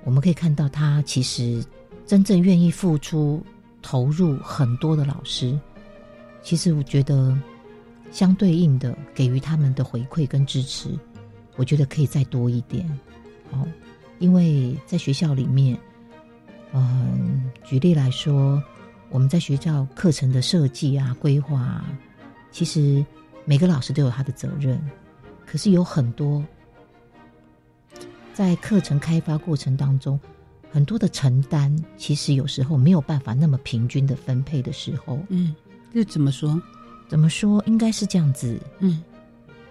[0.02, 1.64] 我们可以看到他其实
[2.04, 3.40] 真正愿意付出、
[3.80, 5.56] 投入很多的老师，
[6.42, 7.38] 其实我觉得
[8.10, 10.88] 相对应的给予他们的回馈跟支持，
[11.54, 12.88] 我觉得可以再多一点。
[13.52, 13.64] 好，
[14.18, 15.78] 因为在学校里面，
[16.72, 18.60] 嗯，举例来说，
[19.10, 21.84] 我们在学校课程的设计啊、规划啊，
[22.50, 23.04] 其实
[23.44, 24.80] 每个老师都有他的责任，
[25.46, 26.42] 可是有很多
[28.32, 30.18] 在课程开发过程当中，
[30.70, 35.54] 很多的承担，其实有时候没有办法那么平均的分配的时候，嗯，
[35.92, 36.60] 这怎么说？
[37.08, 37.62] 怎么说？
[37.66, 39.02] 应该是这样子，嗯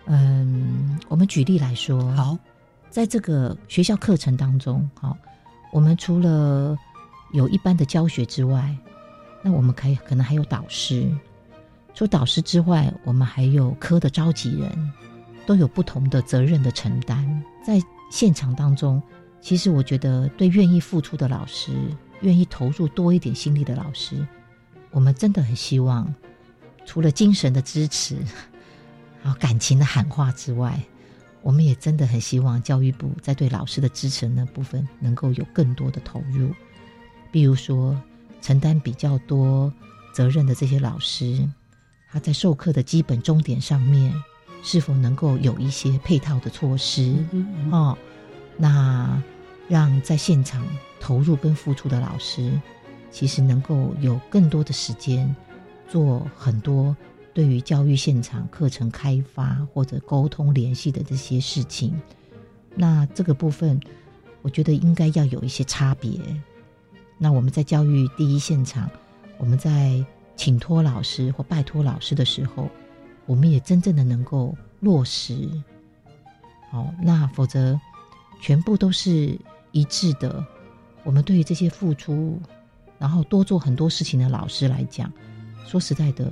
[0.06, 2.38] 嗯，我们举例来说，好，
[2.92, 5.18] 在这个学校课程当中，好，
[5.72, 6.78] 我们除了
[7.32, 8.76] 有一般的教学之外，
[9.42, 11.10] 那我们可以可能还有导师。
[11.94, 14.92] 除导师之外，我们还有科的召集人，
[15.46, 17.44] 都有不同的责任的承担。
[17.66, 19.02] 在现场当中，
[19.40, 21.72] 其实我觉得，对愿意付出的老师，
[22.20, 24.28] 愿意投入多一点心力的老师，
[24.92, 26.14] 我们真的很希望，
[26.86, 28.18] 除了精神的支持，
[29.24, 30.78] 啊，感情的喊话之外，
[31.42, 36.52] 我们也真的很希望教育部在对老师的支持那部分，能够有更多的投入。
[37.32, 38.00] 比如说，
[38.42, 39.72] 承担比较多
[40.14, 41.48] 责任的这些老师，
[42.12, 44.14] 他在授课的基本终点上面，
[44.64, 47.16] 是否能够有一些配套的措施？
[47.72, 47.98] 哦，
[48.58, 49.22] 那
[49.68, 50.66] 让在现场
[51.00, 52.52] 投入跟付出的老师，
[53.10, 55.34] 其实能够有更多的时间
[55.88, 56.96] 做很多
[57.34, 62.00] 对于教育现场课程开发或者沟通联系的这些事情。
[62.76, 63.80] 那这个部分，
[64.42, 66.20] 我觉得应该要有一些差别。
[67.18, 68.90] 那我们在教育第一现场，
[69.38, 70.04] 我们在
[70.36, 72.70] 请托老师或拜托老师的时候，
[73.26, 75.50] 我们也真正的能够落实。
[76.70, 77.80] 好，那否则
[78.40, 79.38] 全部都是
[79.72, 80.44] 一致的。
[81.04, 82.40] 我们对于这些付出，
[82.98, 85.12] 然后多做很多事情的老师来讲，
[85.66, 86.32] 说实在的，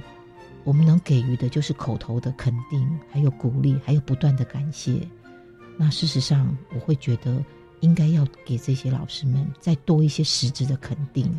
[0.63, 5.08] 我们能给予的就是口头的肯定，还有鼓励，还有不断的感谢。
[5.78, 7.43] 那事实上，我会觉得。
[7.82, 11.30] 应该要给这些老师们再多一些实质的肯定。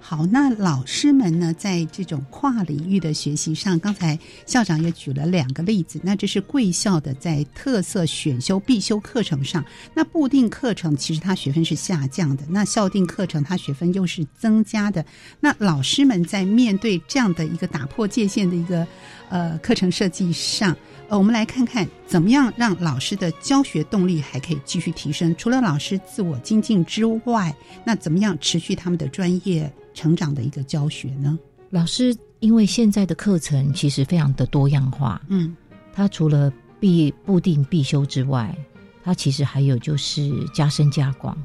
[0.00, 6.00] 好，那老师们呢，在这种跨领域的学习上，刚才校长也举了两个例子。
[6.02, 15.04] 那这是贵校的在特色选修必修课程上，那固定课程其实它学分是下降的，那校定课程它学分又是增加的。
[15.40, 18.86] 那老师们在面对这样的一个打破界限的一个
[19.28, 20.76] 呃课程设计上。
[21.08, 25.34] 呃，我们来看看怎么样让老师的教学动力还可以继续提升。
[25.36, 31.38] 除了老师自我精进之外，那怎么样持续他们的专业成长的一个教学呢？
[31.70, 35.56] 老师因为现在的课程其实非常的多样化，嗯，
[35.92, 38.56] 它除了必固定必修之外，
[39.04, 41.36] 它其实还有就是加深加广，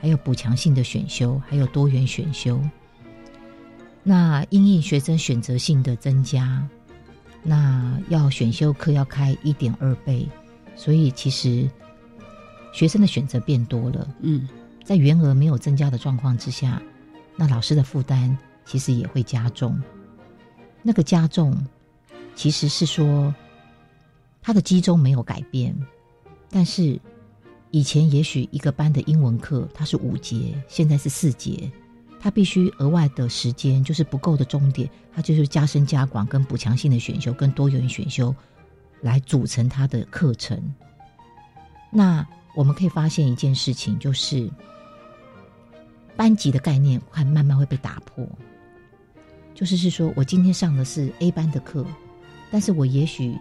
[0.00, 2.60] 还有补强性的选修，还有多元选修。
[4.02, 6.62] 那因应学生选择性的增加。
[7.42, 10.28] 那要选修课要开一点二倍，
[10.74, 11.68] 所以其实
[12.72, 14.08] 学生的选择变多了。
[14.20, 14.48] 嗯，
[14.84, 16.82] 在原额没有增加的状况之下，
[17.36, 19.80] 那老师的负担其实也会加重。
[20.82, 21.56] 那个加重
[22.34, 23.34] 其实是说，
[24.42, 25.76] 他的基中没有改变，
[26.50, 27.00] 但是
[27.70, 31.70] 以前也许一个班的英文课它是五节，现在是四节。
[32.18, 38.34] 他必须额外的时间，就是不够的终点，他就是加深加广、跟补强性的选修、跟多元选修
[39.00, 40.60] 来组成他的课程。
[41.90, 42.26] 那
[42.56, 44.50] 我们可以发现一件事情，就是
[46.16, 48.26] 班级的概念快慢慢会被打破。
[49.54, 51.86] 就是是说我今天上的是 A 班的课，
[52.50, 53.38] 但是我也许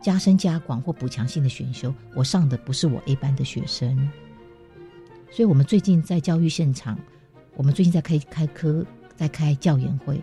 [0.00, 4.10] 加深加广或补强性的选修，我上的不是我 A 班的学生。
[5.30, 6.98] 所以我们最近在教育现场。
[7.60, 8.82] 我们最近在开开科，
[9.16, 10.18] 在开教研会，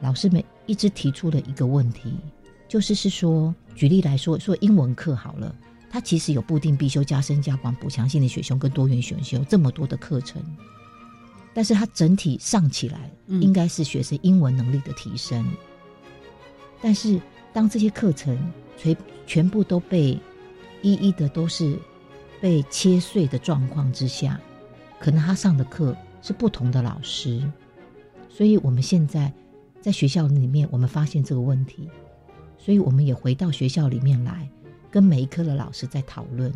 [0.00, 2.18] 老师们一直提出了一个问题，
[2.66, 5.54] 就是是说，举例来说，说英文课好了，
[5.88, 10.42] 它其实有固定必修、加深加广、补强性的选修跟多元选修这么多的课程，
[11.54, 15.46] 但是它整体上起来，应该是学生英文能力的提升。
[16.82, 17.20] 但是
[17.52, 18.36] 当这些课程
[18.76, 18.96] 全
[19.28, 20.18] 全部都被
[20.82, 21.78] 一一的都是
[22.40, 24.40] 被切碎的状况之下，
[24.98, 25.96] 可能他上的课。
[26.22, 27.42] 是不同的老师，
[28.28, 29.32] 所以我们现在
[29.80, 31.88] 在学校里面，我们发现这个问题，
[32.58, 34.48] 所以我们也回到学校里面来，
[34.90, 36.52] 跟每一科的老师在讨论。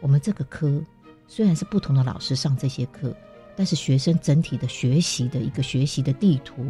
[0.00, 0.82] 我们这个科
[1.28, 3.16] 虽然是不同的老师上这些课，
[3.54, 6.64] 但是学生整体的学习的一个学习的地图，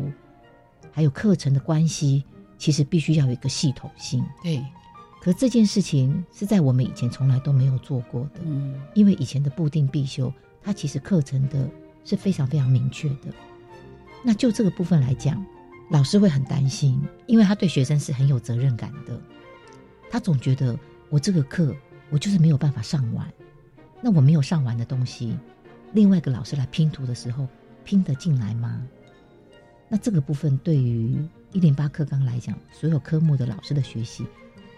[0.93, 2.23] 还有课程的关系，
[2.59, 4.23] 其实必须要有一个系统性。
[4.43, 4.63] 对，
[5.23, 8.41] 可这件事情是在我们以前从来都没有做过的。
[8.45, 10.31] 嗯，因为以前的固定必修，
[10.63, 11.67] 它其实课程的。
[12.05, 13.33] 是非常非常明确的。
[14.23, 15.45] 那就这个部分来讲，
[15.91, 19.21] 老师会很担心，因为他对学生是很有责任感的。
[20.11, 20.79] 他总觉得
[21.11, 21.75] 我这个课
[22.11, 23.29] 我就是没有办法上完，
[24.01, 25.37] 那我没有上完的东西，
[25.93, 27.47] 另外一个老师来拼图的时候，
[27.85, 28.87] 拼得进来吗？
[29.89, 31.17] 那这个部分对于
[31.53, 34.25] 一零八课纲来讲，所有科目的老师的学习，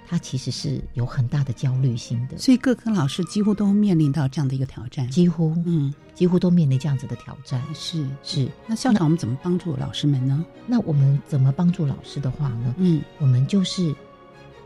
[0.08, 2.38] 他其实是有很大的焦虑性的。
[2.38, 7.60] 所以各科老师几乎都面临到这样的一个挑战，几乎，嗯，几乎都面临这样子的挑战。
[7.74, 10.44] 是是，那校长，我们怎么帮助老师们呢？
[10.66, 12.74] 那我们怎么帮助老师的话呢？
[12.78, 13.94] 嗯，我们就是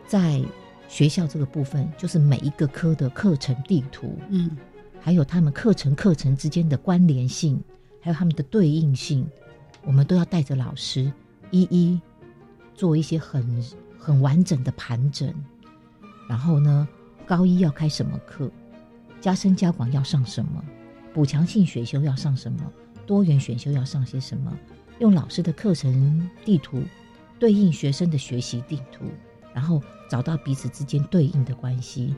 [0.06, 0.42] 在
[0.88, 4.56] 学校这个部分，就是每一个科的课程地图，嗯，
[5.00, 7.58] 还有他们课程课程之间的关联性，
[8.00, 9.26] 还有他们的对应性，
[9.84, 11.10] 我们都要带着老师
[11.50, 12.00] 一一
[12.74, 13.62] 做一些很
[14.00, 15.32] 很完整的盘整。
[16.28, 16.88] 然后呢，
[17.26, 18.50] 高一要开什么课，
[19.20, 20.64] 加深加广要上什么，
[21.12, 22.60] 补强性选修要上什么，
[23.06, 24.56] 多元选修要上些什么，
[25.00, 26.82] 用老师的课程地图
[27.38, 29.04] 对应学生的学习地图，
[29.52, 32.14] 然后找到彼此之间对应的关系，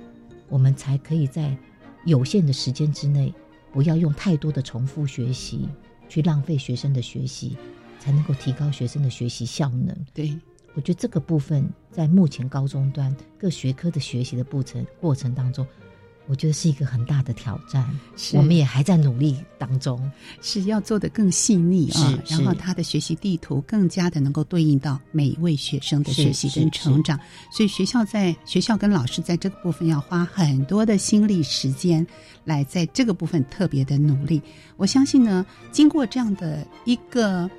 [0.49, 1.57] 我们才可以在
[2.05, 3.33] 有限的时间之内，
[3.73, 5.69] 不要用太多的重复学习
[6.09, 7.57] 去浪费学生的学习，
[7.99, 9.97] 才能够提高学生的学习效能。
[10.13, 10.39] 对。
[10.75, 15.67] 我觉得这个部分在目前高中端各学科的学习的过程过程当中，
[16.27, 17.87] 我觉得是一个很大的挑战。
[18.33, 20.11] 我们也还在努力当中，
[20.41, 27.21] 是要做的更细腻啊，然后他的学习地图更加的能够对应到每一位学生的学习跟成长。
[27.53, 32.07] 所以学校在学校跟老师在这个部分要花很多的心力时间
[32.45, 34.41] 来在这个部分特别的努力。
[34.79, 37.51] 我相信呢，经过这样的一个。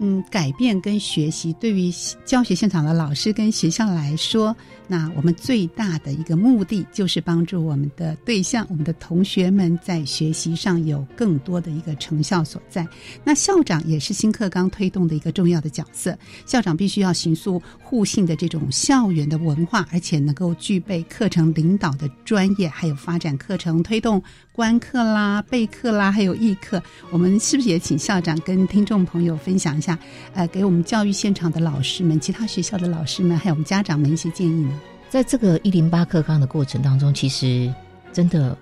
[0.00, 1.92] 嗯，改变跟学习对于
[2.24, 4.54] 教学现场的老师跟学校来说，
[4.86, 12.86] 那我们最大的一个目的就是帮助我们的对象、我们的同学们在学习上有更多的一个成效所在。
[13.24, 24.22] 那校长也是新课纲推动的一个重要的角色，校长必须要形塑互信的这种校园的文化，而且能够具备课程领导的专业，还有发展课程推动。
[24.52, 26.82] 观课啦、备课啦，还有议课，
[27.12, 29.87] 我们是不是也请校长跟听众朋友分享一下？
[30.34, 34.80] 呃，给我们教育现场的老师们、其他学校的老师们，还有我们家长们一些建议呢？
[35.08, 37.72] 在这个一零八课纲的过程当中，其实
[38.12, 38.56] 真的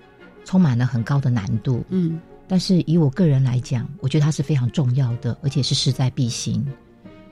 [0.45, 1.83] 充满了很高的难度。
[1.89, 6.65] 嗯，但是以我个人来讲，我觉得它是非常重要的，而且是势在必行。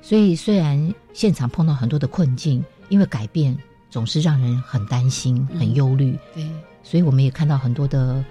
[0.02, 3.58] 所以虽然现场碰到很多的困境，因为改变
[3.90, 6.18] 总是让人很担心、很忧虑。
[6.34, 6.50] 对，
[6.84, 8.24] 所以我们也看到很多的。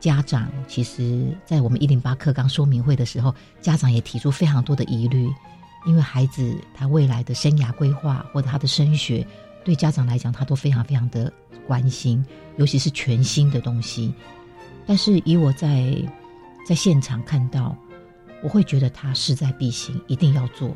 [0.00, 5.28] 家长其实，在我们一零八课纲说明会的时候，家长也提出非常多的疑虑，
[5.86, 9.26] 因为孩子他未来的生涯规划或者他的升学，
[9.62, 11.30] 对家长来讲，他都非常非常的
[11.66, 12.24] 关心，
[12.56, 14.12] 尤其是全新的东西。
[14.86, 15.94] 但是以我在
[16.66, 17.76] 在现场看到，
[18.42, 20.74] 我会觉得他势在必行，一定要做。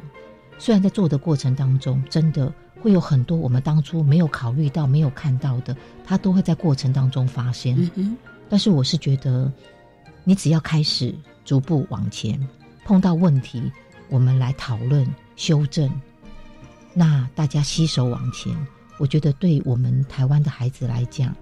[0.58, 2.52] 虽然在做的过程当中，真的
[2.82, 7.90] 会有很多我们当初没有考虑到、没有看到的，他都会在过程当中发现。
[8.49, 9.51] 但是我是觉得，
[10.22, 11.14] 你只要开始
[11.45, 12.38] 逐步往前，
[12.84, 13.70] 碰到问题，
[14.09, 15.90] 我们来讨论修正，
[16.92, 18.55] 那大家携手往前，
[18.99, 21.34] 我觉得对我们台湾的孩子来讲，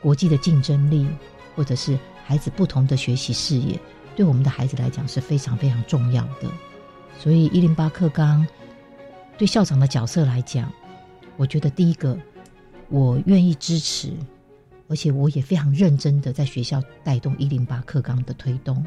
[0.00, 1.06] 国际的竞争力，
[1.54, 3.78] 或者是孩子不同的学习视野，
[4.16, 6.48] 对我们的孩子来讲是非常非常重要的。
[7.18, 8.46] 所以一零八课纲
[9.36, 10.72] 对校长的角色来讲，
[11.36, 12.16] 我觉得第一个，
[12.88, 14.12] 我愿意支持。
[14.90, 18.84] 而且我也非常认真的在学校带动一零八课纲的推动。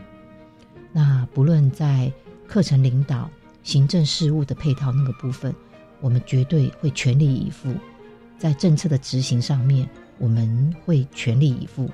[0.92, 2.12] 那不论在
[2.46, 3.30] 课程领导、
[3.64, 5.56] 行政事务的配套那个部分，
[6.02, 7.72] 我们绝对会全力以赴；
[8.38, 9.90] 在政策的执行上面，
[10.20, 11.90] 我们会全力以赴。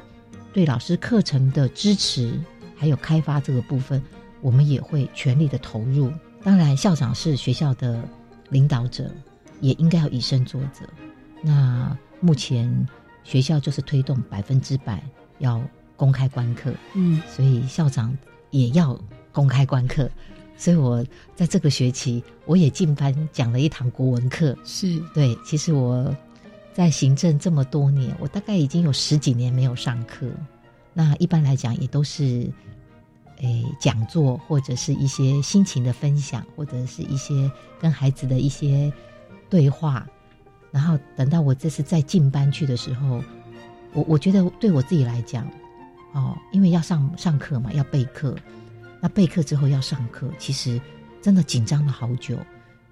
[0.52, 2.42] 对老师课程的支持
[2.76, 4.02] 还有开发这个部分，
[4.42, 6.12] 我们也会全力的投入。
[6.44, 8.04] 当然，校长是学校的
[8.50, 9.12] 领导者，
[9.62, 10.84] 也应该要以身作则。
[11.44, 12.88] 那目前。
[13.24, 15.04] 学校就是推动百分之百
[15.38, 15.62] 要
[15.96, 18.18] 公开观课，嗯，所以校长
[18.52, 19.00] 也要
[19.32, 20.10] 公开观课，
[20.58, 21.06] 所以我
[21.36, 25.38] 在这个学期我也进班讲了一堂国文课，是对。
[25.46, 26.16] 其实我
[26.74, 30.28] 在行政这么多年，我大概已经有十几年没有上课，
[30.94, 32.50] 那一般来讲也都是
[33.38, 38.92] 诶讲座或者是一些心情的分享，或者是一些跟孩子的一些
[39.50, 40.08] 对话。
[40.72, 43.24] 然后等到我这次再进班去的时候，
[43.94, 45.50] 我我觉得对我自己来讲，
[46.14, 48.36] 哦，因为要上上课嘛，要备课，
[49.02, 50.80] 那备课之后要上课，其实
[51.22, 52.38] 真的紧张了好久。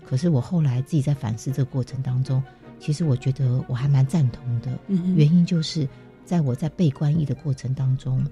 [0.06, 2.42] 可是我后来自己在反思这个过程当中，
[2.80, 4.78] 其实我觉得我还蛮赞同的。
[4.88, 5.88] 原因就是
[6.26, 8.26] 在我在背观义的过程当中，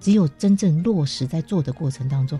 [0.00, 2.38] 只有真正落实在做的过程当中。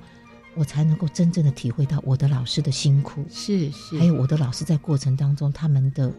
[0.54, 6.12] 我才能够真正的体会到我的老师的辛苦，是是，还有我的老师在过程当中他们的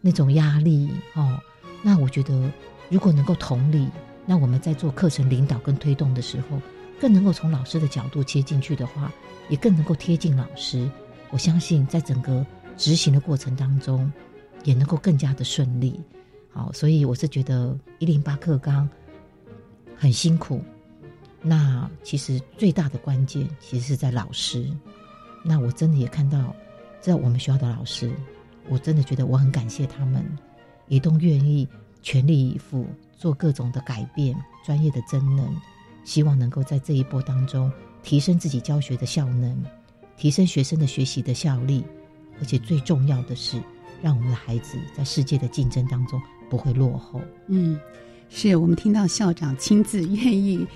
[0.00, 1.38] 那种压力哦。
[1.82, 2.50] 那我觉得，
[2.88, 3.88] 如果能够同理，
[4.24, 6.60] 那我们在做课程领导跟推动的时候，
[6.98, 9.12] 更能够从老师的角度切进去的话，
[9.48, 10.90] 也更能够贴近老师。
[11.30, 12.44] 我相信在整个
[12.76, 14.10] 执行的过程当中，
[14.64, 16.00] 也能够更加的顺利。
[16.50, 18.88] 好，所以我是觉得一零八课纲
[19.94, 20.62] 很辛苦。
[21.42, 24.68] 那其实最大的关键其实是在老师。
[25.44, 26.54] 那我真的也看到，
[27.00, 28.10] 在我们学校的老师，
[28.68, 30.26] 我真的觉得我很感谢他们，
[30.88, 31.68] 也都愿意
[32.02, 32.84] 全力以赴
[33.16, 35.48] 做各种的改变、专业的增能，
[36.04, 37.70] 希望能够在这一波当中
[38.02, 39.56] 提升自己教学的效能，
[40.16, 41.84] 提升学生的学习的效力，
[42.40, 43.62] 而且最重要的是，
[44.02, 46.20] 让我们的孩子在世界的竞争当中
[46.50, 47.20] 不会落后。
[47.46, 47.78] 嗯，
[48.28, 50.66] 是我们听到校长亲自愿意。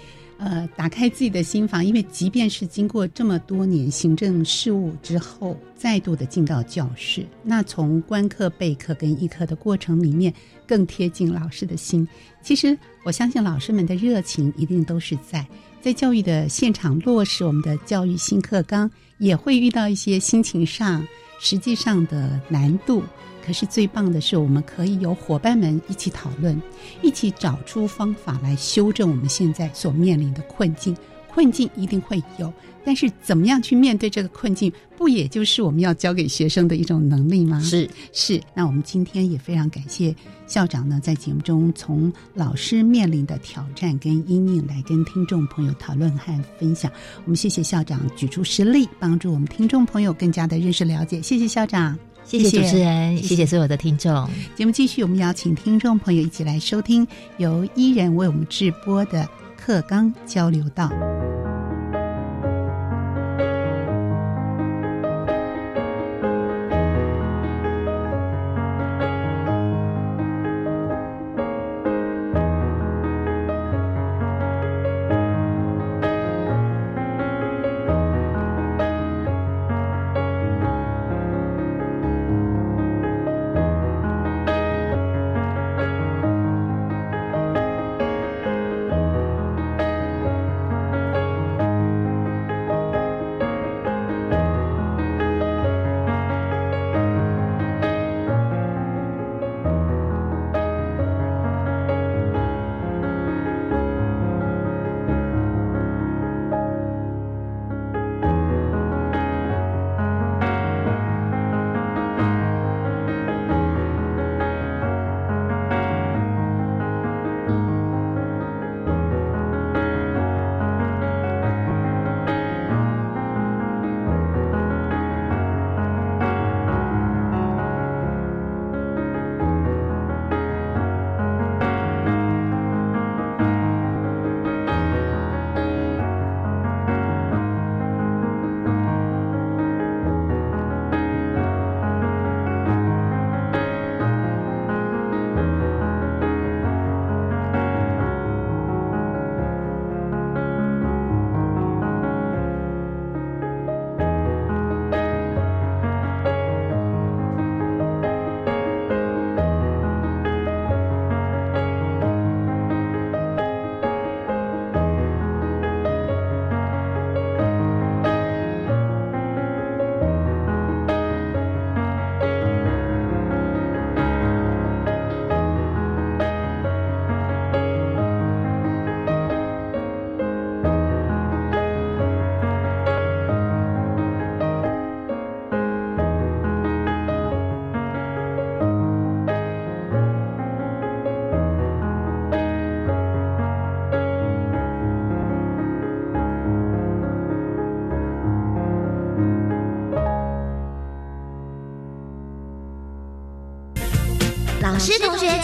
[0.42, 10.32] 呃，打开自己的心房，因为即便是经过这么多年行政事务之后，再度的进到教室，那从观课、备课跟议课的过程里面，
[10.66, 12.08] 更贴近老师的心。
[12.42, 15.46] 其实，我相信老师们的热情一定都是在
[15.82, 21.06] 在教育的现场落实我们的教育新课纲，也会遇到一些心情上、
[21.38, 23.02] 实际上的难度。
[23.44, 26.60] 可是最棒的是，我们可以有伙伴们一起讨论，
[27.02, 30.96] 一起找出方法来修正我们现在所面临的困境。
[31.32, 32.52] 困境一定会有，
[32.84, 37.60] 但是怎么样去面对这个困境，不也就是我们要教给学生的一种能力吗？
[37.60, 38.42] 是是。
[38.52, 40.12] 那我们今天也非常感谢
[40.48, 46.90] 校长呢，在节目中从老师面临的挑战跟阴影来跟听众朋友讨论和分享。
[47.24, 51.22] 我们谢谢校长举出实例，帮助我们听众朋友更加的认识了解。
[51.22, 52.09] 谢谢校长。
[52.24, 54.28] 谢谢主持人，谢谢所有的听众。
[54.54, 57.06] 节目继续，我们邀请听众朋友一起来收听
[57.38, 60.90] 由依然为我们直播的课纲交流道。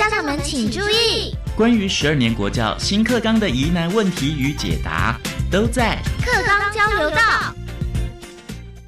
[0.08, 1.34] 家长们请注意！
[1.56, 5.18] 关于十二年国教新课纲的疑难问题与解答，
[5.50, 7.16] 都在课纲交流道。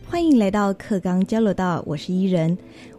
[0.09, 2.57] 欢迎来到课纲交流道，我是伊人。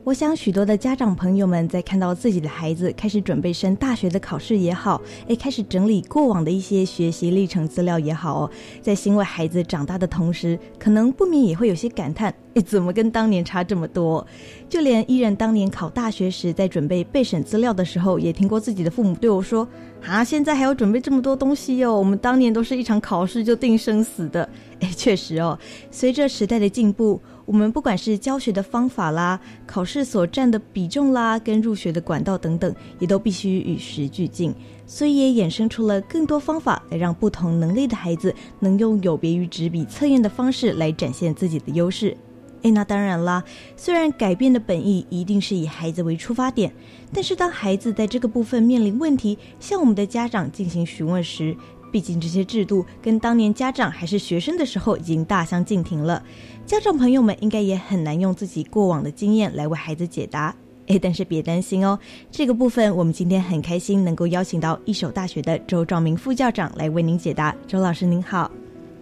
[0.10, 8.52] 我想，许多的家长朋友们在看到自己的孩子开始准备升大学的考试也好，诶，开始整理过往的一些学习历程资料也好哦，
[8.82, 14.26] 在欣慰孩子长大的同时，可能不免也会有些感叹：诶，怎么跟当年差这么多？
[14.68, 19.68] 就连依然当年考大学时，在准备备审资料的时候，也听过自己的父母对我说
[20.04, 24.50] ：“啊，现在还要准备这么多东西哟，我们当年都是一场考试就定生死的。”
[24.82, 25.60] 哎，确实哦，
[25.92, 27.22] 随着时代的进步。
[27.50, 34.54] 我们不管是教学的方法啦、考试所占的比重啦、跟入学的管道等等，也都必须与时俱进，
[34.86, 42.16] 所以也衍生出了更多方法来让不同能力的孩子能用有别于纸笔测验的方式来展现自己的优势。
[42.62, 43.44] 诶，那当然啦，
[43.76, 46.72] 虽然改变的本意一定是以孩子为出发点，
[47.12, 51.58] 但是当孩子在这个部分面临问题，向我们的家长进行询问时，
[51.92, 56.22] 毕竟这些制度跟当年家长还是学生的时候已经大相径庭了。
[56.70, 60.56] 家长朋友们应该也很难用自己过往的经验来为孩子解答。
[60.86, 61.98] 诶，但是别担心哦，
[62.30, 67.56] 这个部分我们今天很开心能够邀请到一手大学的周兆明副校长来为您解答。
[67.66, 68.52] 周老师您好。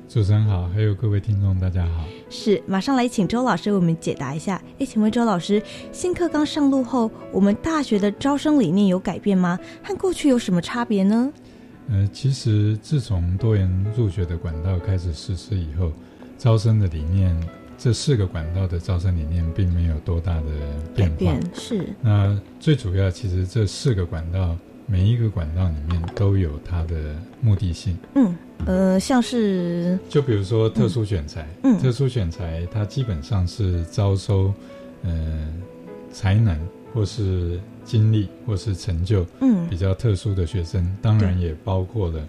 [0.07, 2.05] 主持人好，还有各位听众大家好。
[2.29, 4.61] 是，马上来请周老师为我们解答一下。
[4.79, 5.61] 哎，请问周老师，
[5.91, 9.59] 新课纲上路后，我们大学的招生理念有改变吗？
[9.83, 11.29] 和过去有什么差别呢？
[11.89, 15.91] 呃，其实自从多元入学的管道开始实施以后，
[16.37, 17.35] 招生的理念，
[17.77, 20.43] 这四个管道的招生理念并没有多大的
[20.95, 21.37] 变化。
[21.53, 21.87] 是。
[22.01, 24.55] 那最主要，其实这四个管道。
[24.89, 27.97] 每一个管道里面都有它的目的性。
[28.15, 28.33] 嗯，
[28.65, 34.53] 呃，像是就比如说特殊选材，嗯，特殊选材它基本上是招收，
[35.03, 35.53] 呃，
[36.09, 36.57] 才能
[36.93, 42.27] 或是经历或是成就，嗯，比较特殊的学生，当然也包括了，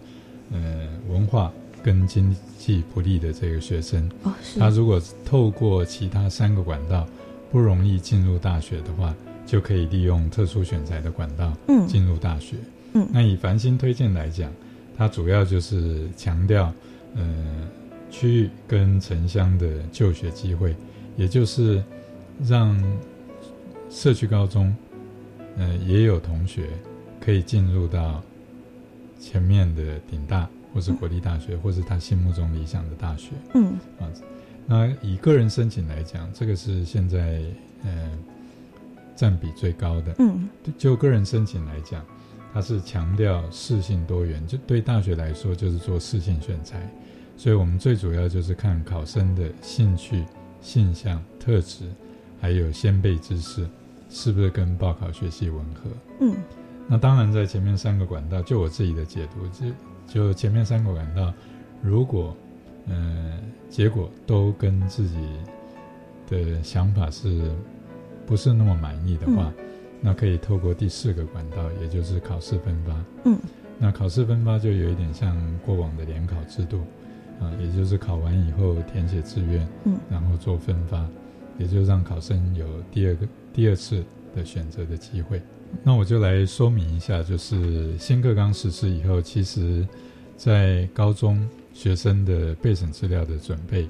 [0.50, 1.52] 呃，文化
[1.88, 4.10] 跟经济不利的这个学生。
[4.58, 7.06] 他如果透过其他三个管道
[7.50, 9.14] 不容易进入大学的话。
[9.48, 12.56] 就可以利用特殊选材的管道进入大学。
[12.92, 14.52] 嗯，那以繁星推荐来讲，
[14.94, 16.70] 它主要就是强调
[17.16, 17.24] 呃
[18.10, 20.76] 区域跟城乡的就学机会，
[21.16, 21.82] 也就是
[22.46, 22.78] 让
[23.88, 24.76] 社区高中
[25.56, 26.68] 呃也有同学
[27.18, 28.22] 可以进入到
[29.18, 33.30] 前面的顶大或是国立大学，或是他心目中理想的大学。
[33.54, 34.08] 嗯，啊，
[34.66, 37.42] 那以个人申请来讲，这个是现在
[37.84, 38.10] 呃。
[39.18, 40.48] 占比最高的，嗯，
[40.78, 42.06] 就个人申请来讲，
[42.54, 46.88] 它是强调适性多元，就对大学来说就是做适性选材，
[47.36, 50.24] 所以我们最主要就是看考生的兴趣、
[50.60, 51.86] 性向、特质，
[52.40, 53.68] 还有先辈知识
[54.08, 55.90] 是不是跟报考学系吻合。
[56.20, 56.36] 嗯，
[56.86, 59.66] 那当然在前面三个管道，就我自己的解读，就
[60.08, 61.32] 就前面三个管道，
[61.80, 62.36] 如果
[62.86, 63.38] 嗯
[63.68, 65.16] 结果都跟自己
[66.28, 67.52] 的想法是。
[68.26, 69.50] 不是那么满意的话，
[70.02, 72.94] 那可以透过第四个管道，也就是考试分发。
[73.24, 73.38] 嗯，
[73.78, 75.34] 那考试分发就有一点像
[75.64, 76.82] 过往的联考制度，
[77.40, 81.08] 啊，也就是考完以后填写志愿，嗯，然后做分发，
[81.56, 84.04] 也就让考生有第二个第二次
[84.36, 85.40] 的选择的机会。
[85.82, 89.86] 那我就来说明一下，就是新课纲实施以后，其实，
[90.36, 93.88] 在高中学生的备审资料的准备。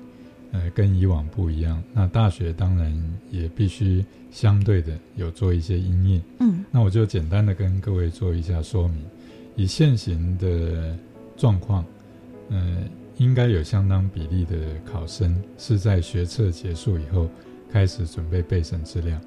[0.51, 1.83] 呃，跟以往不一样。
[1.93, 2.91] 那大学当然
[3.31, 6.23] 也必须相对的有做一些应应。
[6.41, 9.05] 嗯，那我就简单的跟各位做一下说明。
[9.57, 10.97] 以现行的
[11.37, 11.85] 状况，
[12.49, 12.79] 呃，
[13.19, 14.57] 应该有相当比例的
[14.91, 17.29] 考生是在学测结束以后
[17.71, 19.21] 开始准备备审资料。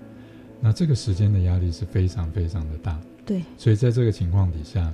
[0.62, 2.98] 那这个时间的压力是非常非常的大。
[3.26, 3.42] 对。
[3.58, 4.94] 所以在这个情况底下，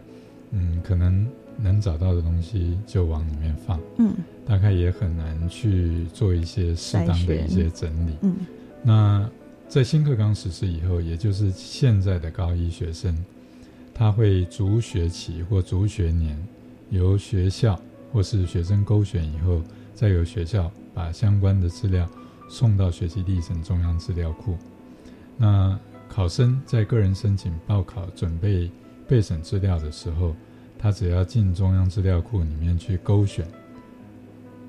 [0.52, 1.28] 嗯，可能。
[1.60, 4.14] 能找到的东西就往里面放，嗯，
[4.46, 8.36] 大概也很难去做一些适当的一些整理，嗯。
[8.84, 9.28] 那
[9.68, 13.18] 在新课纲实施以后，也就是现在的高一学生，
[13.92, 16.38] 他会逐学期或逐学年，
[16.92, 17.82] 由学校
[18.14, 19.60] 或是学生勾选以后，
[19.96, 22.08] 再由学校把相关的资料
[22.48, 24.56] 送到学习历程中央资料库。
[25.38, 25.80] 那
[26.10, 28.70] 考生在个人申请报考准备
[29.08, 30.36] 备审资料的时候。
[30.80, 33.48] 他只要进中央资料库里面去勾选，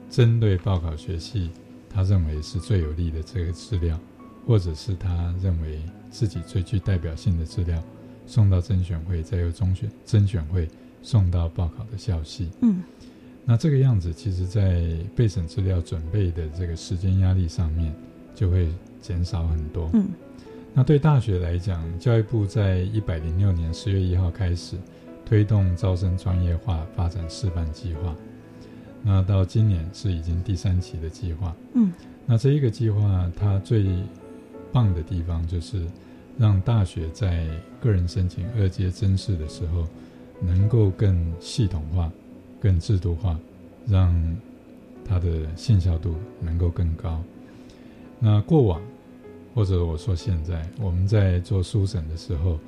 [0.09, 1.51] 针对报考学系，
[1.91, 4.01] 他认为是最有利的这个资料，
[4.47, 7.79] 或者是他认为自己最具代表性的资料，
[8.27, 10.66] 送到甄选会，再由中选甄选会
[11.03, 12.49] 送到报考的校系。
[12.62, 12.83] 嗯，
[13.45, 17.95] 那这个样子，其实在备审资料准备的这个时间压力上面
[18.35, 19.91] 就会减少很多。
[19.93, 20.09] 嗯，
[20.79, 24.76] 那对大学来讲，教育部在一百零六年十月一号开始。
[25.26, 28.14] 推动招生专业化发展示范计划，
[29.03, 31.55] 那到今年是已经第三期的计划。
[31.74, 31.93] 嗯，
[32.24, 33.87] 那这一个计划它最
[34.72, 35.85] 棒的地方就是
[36.39, 37.47] 让大学在
[37.81, 39.85] 个人申请二阶甄试的时候，
[40.41, 42.11] 能够更系统化、
[42.61, 43.37] 更制度化，
[43.87, 44.14] 让
[45.05, 47.20] 它的信效度能够更高。
[48.20, 48.81] 那过往
[49.59, 52.61] 或者我说现在我们在做书审的时候，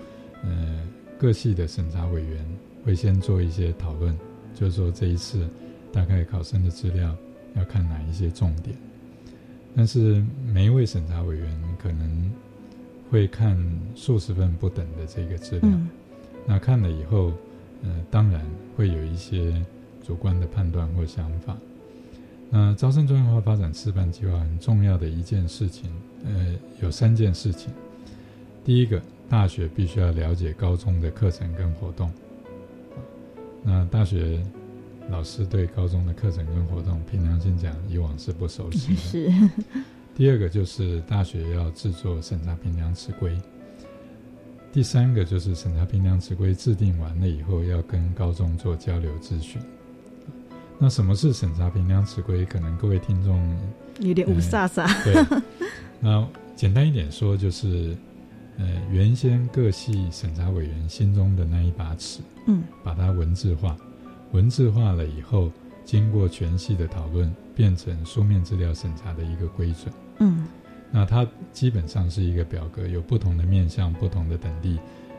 [0.43, 0.89] 嗯。
[1.21, 2.43] 各系的审查委员
[2.83, 4.19] 会先做一些讨论，
[4.55, 5.47] 就是说这一次
[5.93, 7.15] 大概考生的资料
[7.55, 8.75] 要看哪一些重点。
[9.77, 12.33] 但是每一位审查委员可能
[13.11, 13.55] 会看
[13.95, 15.91] 数十份不等的这个资料，嗯
[16.47, 17.35] 那看了以后，
[17.83, 18.43] 呃，当然
[18.75, 19.63] 会有一些
[20.03, 21.55] 主观的判断或想法。
[22.53, 25.89] 那招生专业化发展示范计划很重要的一件事情，
[26.25, 27.73] 呃，有三件事情。
[28.65, 32.11] 第一个，大学必须要了解高中的课程跟活动。
[33.63, 34.43] 那大学
[35.09, 38.97] 老师对高中的课程跟活动，凭良心讲，以往是不熟悉的。
[38.99, 39.33] 是。
[40.17, 43.39] 第二个就是大学要制作审查评量尺规。
[44.73, 49.63] 第三个就是审查评量尺规制定完了以后，要跟高中做交流咨询。
[50.83, 52.43] 那什么是审查评量尺规？
[52.47, 53.39] 可能各位听众
[53.99, 54.89] 有点无飒飒。
[55.05, 55.41] 对，
[56.01, 56.27] 那
[56.57, 57.95] 简单一点说，就是
[58.57, 63.77] 呃，原先各系审查委员心中的那一把尺，嗯，把它文字化，
[64.33, 65.53] 文字化了以后，
[65.85, 69.93] 经过全系的讨论，变成书面资料审查的一个规准。
[70.21, 70.47] 嗯，
[70.91, 74.79] 那它基本上是一个表格，有不同的面向、不同的等地，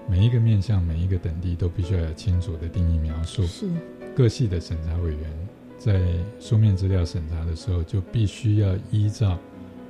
[0.10, 3.44] 每一个面向、每一个等地都必须要有清楚的定义描述。
[3.46, 3.70] 是
[4.14, 5.48] 各系的审查委员
[5.84, 6.00] 在
[6.40, 9.40] 书面资料审查的时候，就必须要依照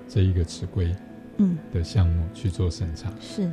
[0.08, 0.96] 这一个词规
[1.38, 3.12] 嗯的项目去做审查。
[3.20, 3.52] 是，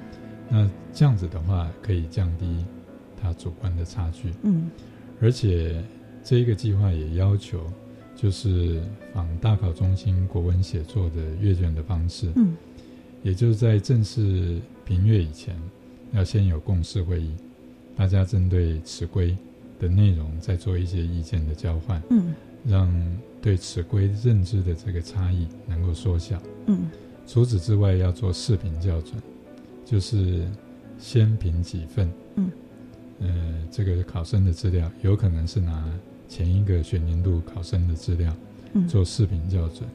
[0.49, 2.65] 那这样子的话，可以降低
[3.21, 4.33] 它主观的差距。
[4.43, 4.71] 嗯，
[5.21, 5.83] 而且
[6.23, 7.61] 这一个计划也要求，
[8.15, 8.81] 就是
[9.13, 12.31] 仿大考中心国文写作的阅卷的方式。
[12.37, 12.55] 嗯，
[13.25, 15.61] 也就是在正式评阅以前，
[16.13, 17.35] 要先有共识会议，
[17.97, 19.37] 大家针对词规
[19.79, 22.03] 的内容再做一些意见的交换。
[22.11, 26.41] 嗯，让对尺规认知的这个差异能够缩小。
[26.67, 26.91] 嗯，
[27.27, 29.15] 除此之外，要做视频校准，
[29.85, 30.47] 就是
[30.99, 32.11] 先评几份。
[32.37, 32.51] 嗯，
[33.21, 35.89] 呃，这个考生的资料有可能是拿
[36.29, 38.35] 前一个学年度考生的资料，
[38.75, 39.89] 嗯做视频校准。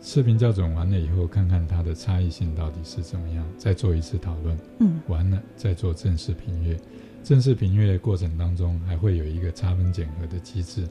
[0.00, 4.56] 视频校准完了以后，看看它的差异性到底是怎么样，再做一次讨论。
[4.78, 6.78] 嗯，完了再做正式评阅。
[7.22, 10.88] 正式评阅的过程当中，还会有一个差分检核的机制，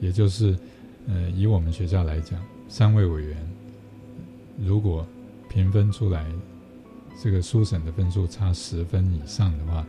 [0.00, 0.56] 也就是，
[1.06, 3.36] 呃，以我们学校来讲，三位委员
[4.58, 5.06] 如果
[5.48, 6.26] 评分出来，
[7.22, 9.86] 这个书审的分数差十分以上的话，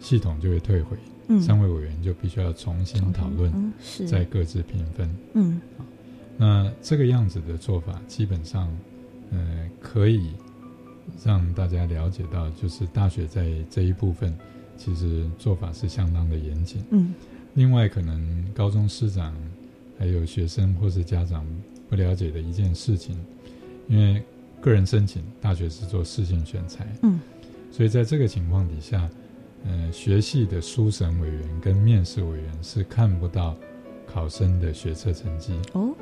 [0.00, 0.96] 系统就会退回，
[1.28, 1.40] 嗯。
[1.40, 3.72] 三位委员就必须要重新讨论，
[4.06, 5.16] 再各自评分。
[5.34, 5.60] 嗯。
[6.36, 8.68] 那这个样子的做法，基本上，
[9.30, 10.32] 呃，可以
[11.24, 14.36] 让大家了解到，就是大学在这一部分，
[14.76, 16.84] 其实做法是相当的严谨。
[16.90, 17.14] 嗯。
[17.54, 19.34] 另外，可能高中师长
[19.98, 21.46] 还有学生或是家长
[21.88, 23.16] 不了解的一件事情，
[23.88, 24.22] 因为
[24.60, 27.18] 个人申请大学是做事性选材，嗯，
[27.72, 29.08] 所以在这个情况底下，
[29.64, 33.56] 呃，学系的书审委员跟面试委员是看不到
[34.06, 35.54] 考生的学测成绩。
[35.72, 35.94] 哦。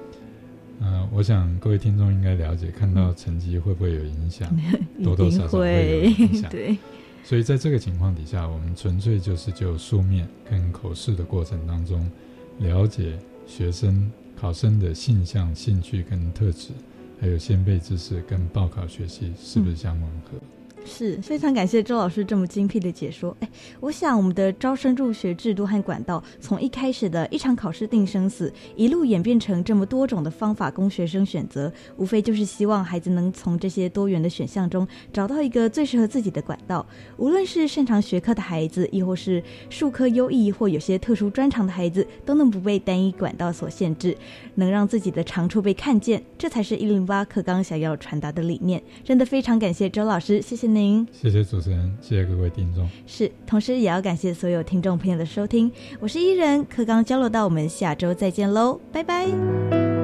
[0.81, 4.51] 呃，我想各位听众应该了解，看到成绩会不会有影响？
[5.05, 6.51] 多多少少会有影响。
[6.51, 6.77] 对。
[7.25, 12.09] 所以在这个情况底下，我们纯粹就是就书面跟口试的过程当中，
[12.59, 16.68] 了解学生考生的性向、兴趣跟特质，
[17.18, 20.39] 还有先辈知识跟报考学习是不是相吻合。
[20.85, 23.37] 是非常感谢周老师这么精辟的解说。
[23.41, 23.49] 哎，
[23.80, 36.87] 我想我们的招生入学制度和管道，从一开始的一场考试定生死，一路演变成这么多种的方法供学生选择，无非就是希望孩子能从这些多元的选项中找到一个最适合自己的管道。
[37.16, 44.16] 无论是擅长学科的孩子，亦或是数科优异或有些特殊专长的孩子，都能不被单一管道所限制，
[44.55, 48.82] 能让自己的长处被看见，这才是一零八课纲想要传达的理念。
[49.03, 51.07] 真的非常感谢周老师，谢谢您。
[51.12, 52.89] 谢谢主持人，谢谢各位听众。
[53.07, 55.70] 是，同时也要感谢所有听众朋友的收听。
[56.01, 60.04] 我是伊人，课刚交流到，我们下周再见喽，拜拜。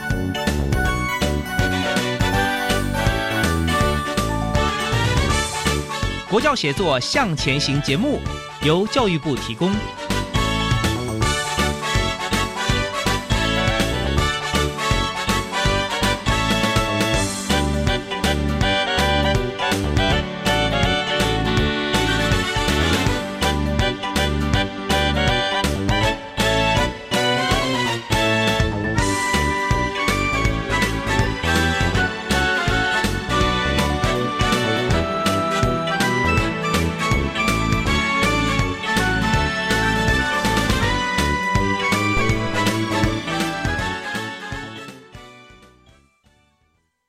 [6.31, 8.17] 国教协作向前行节目
[8.63, 9.69] 由教育部提供。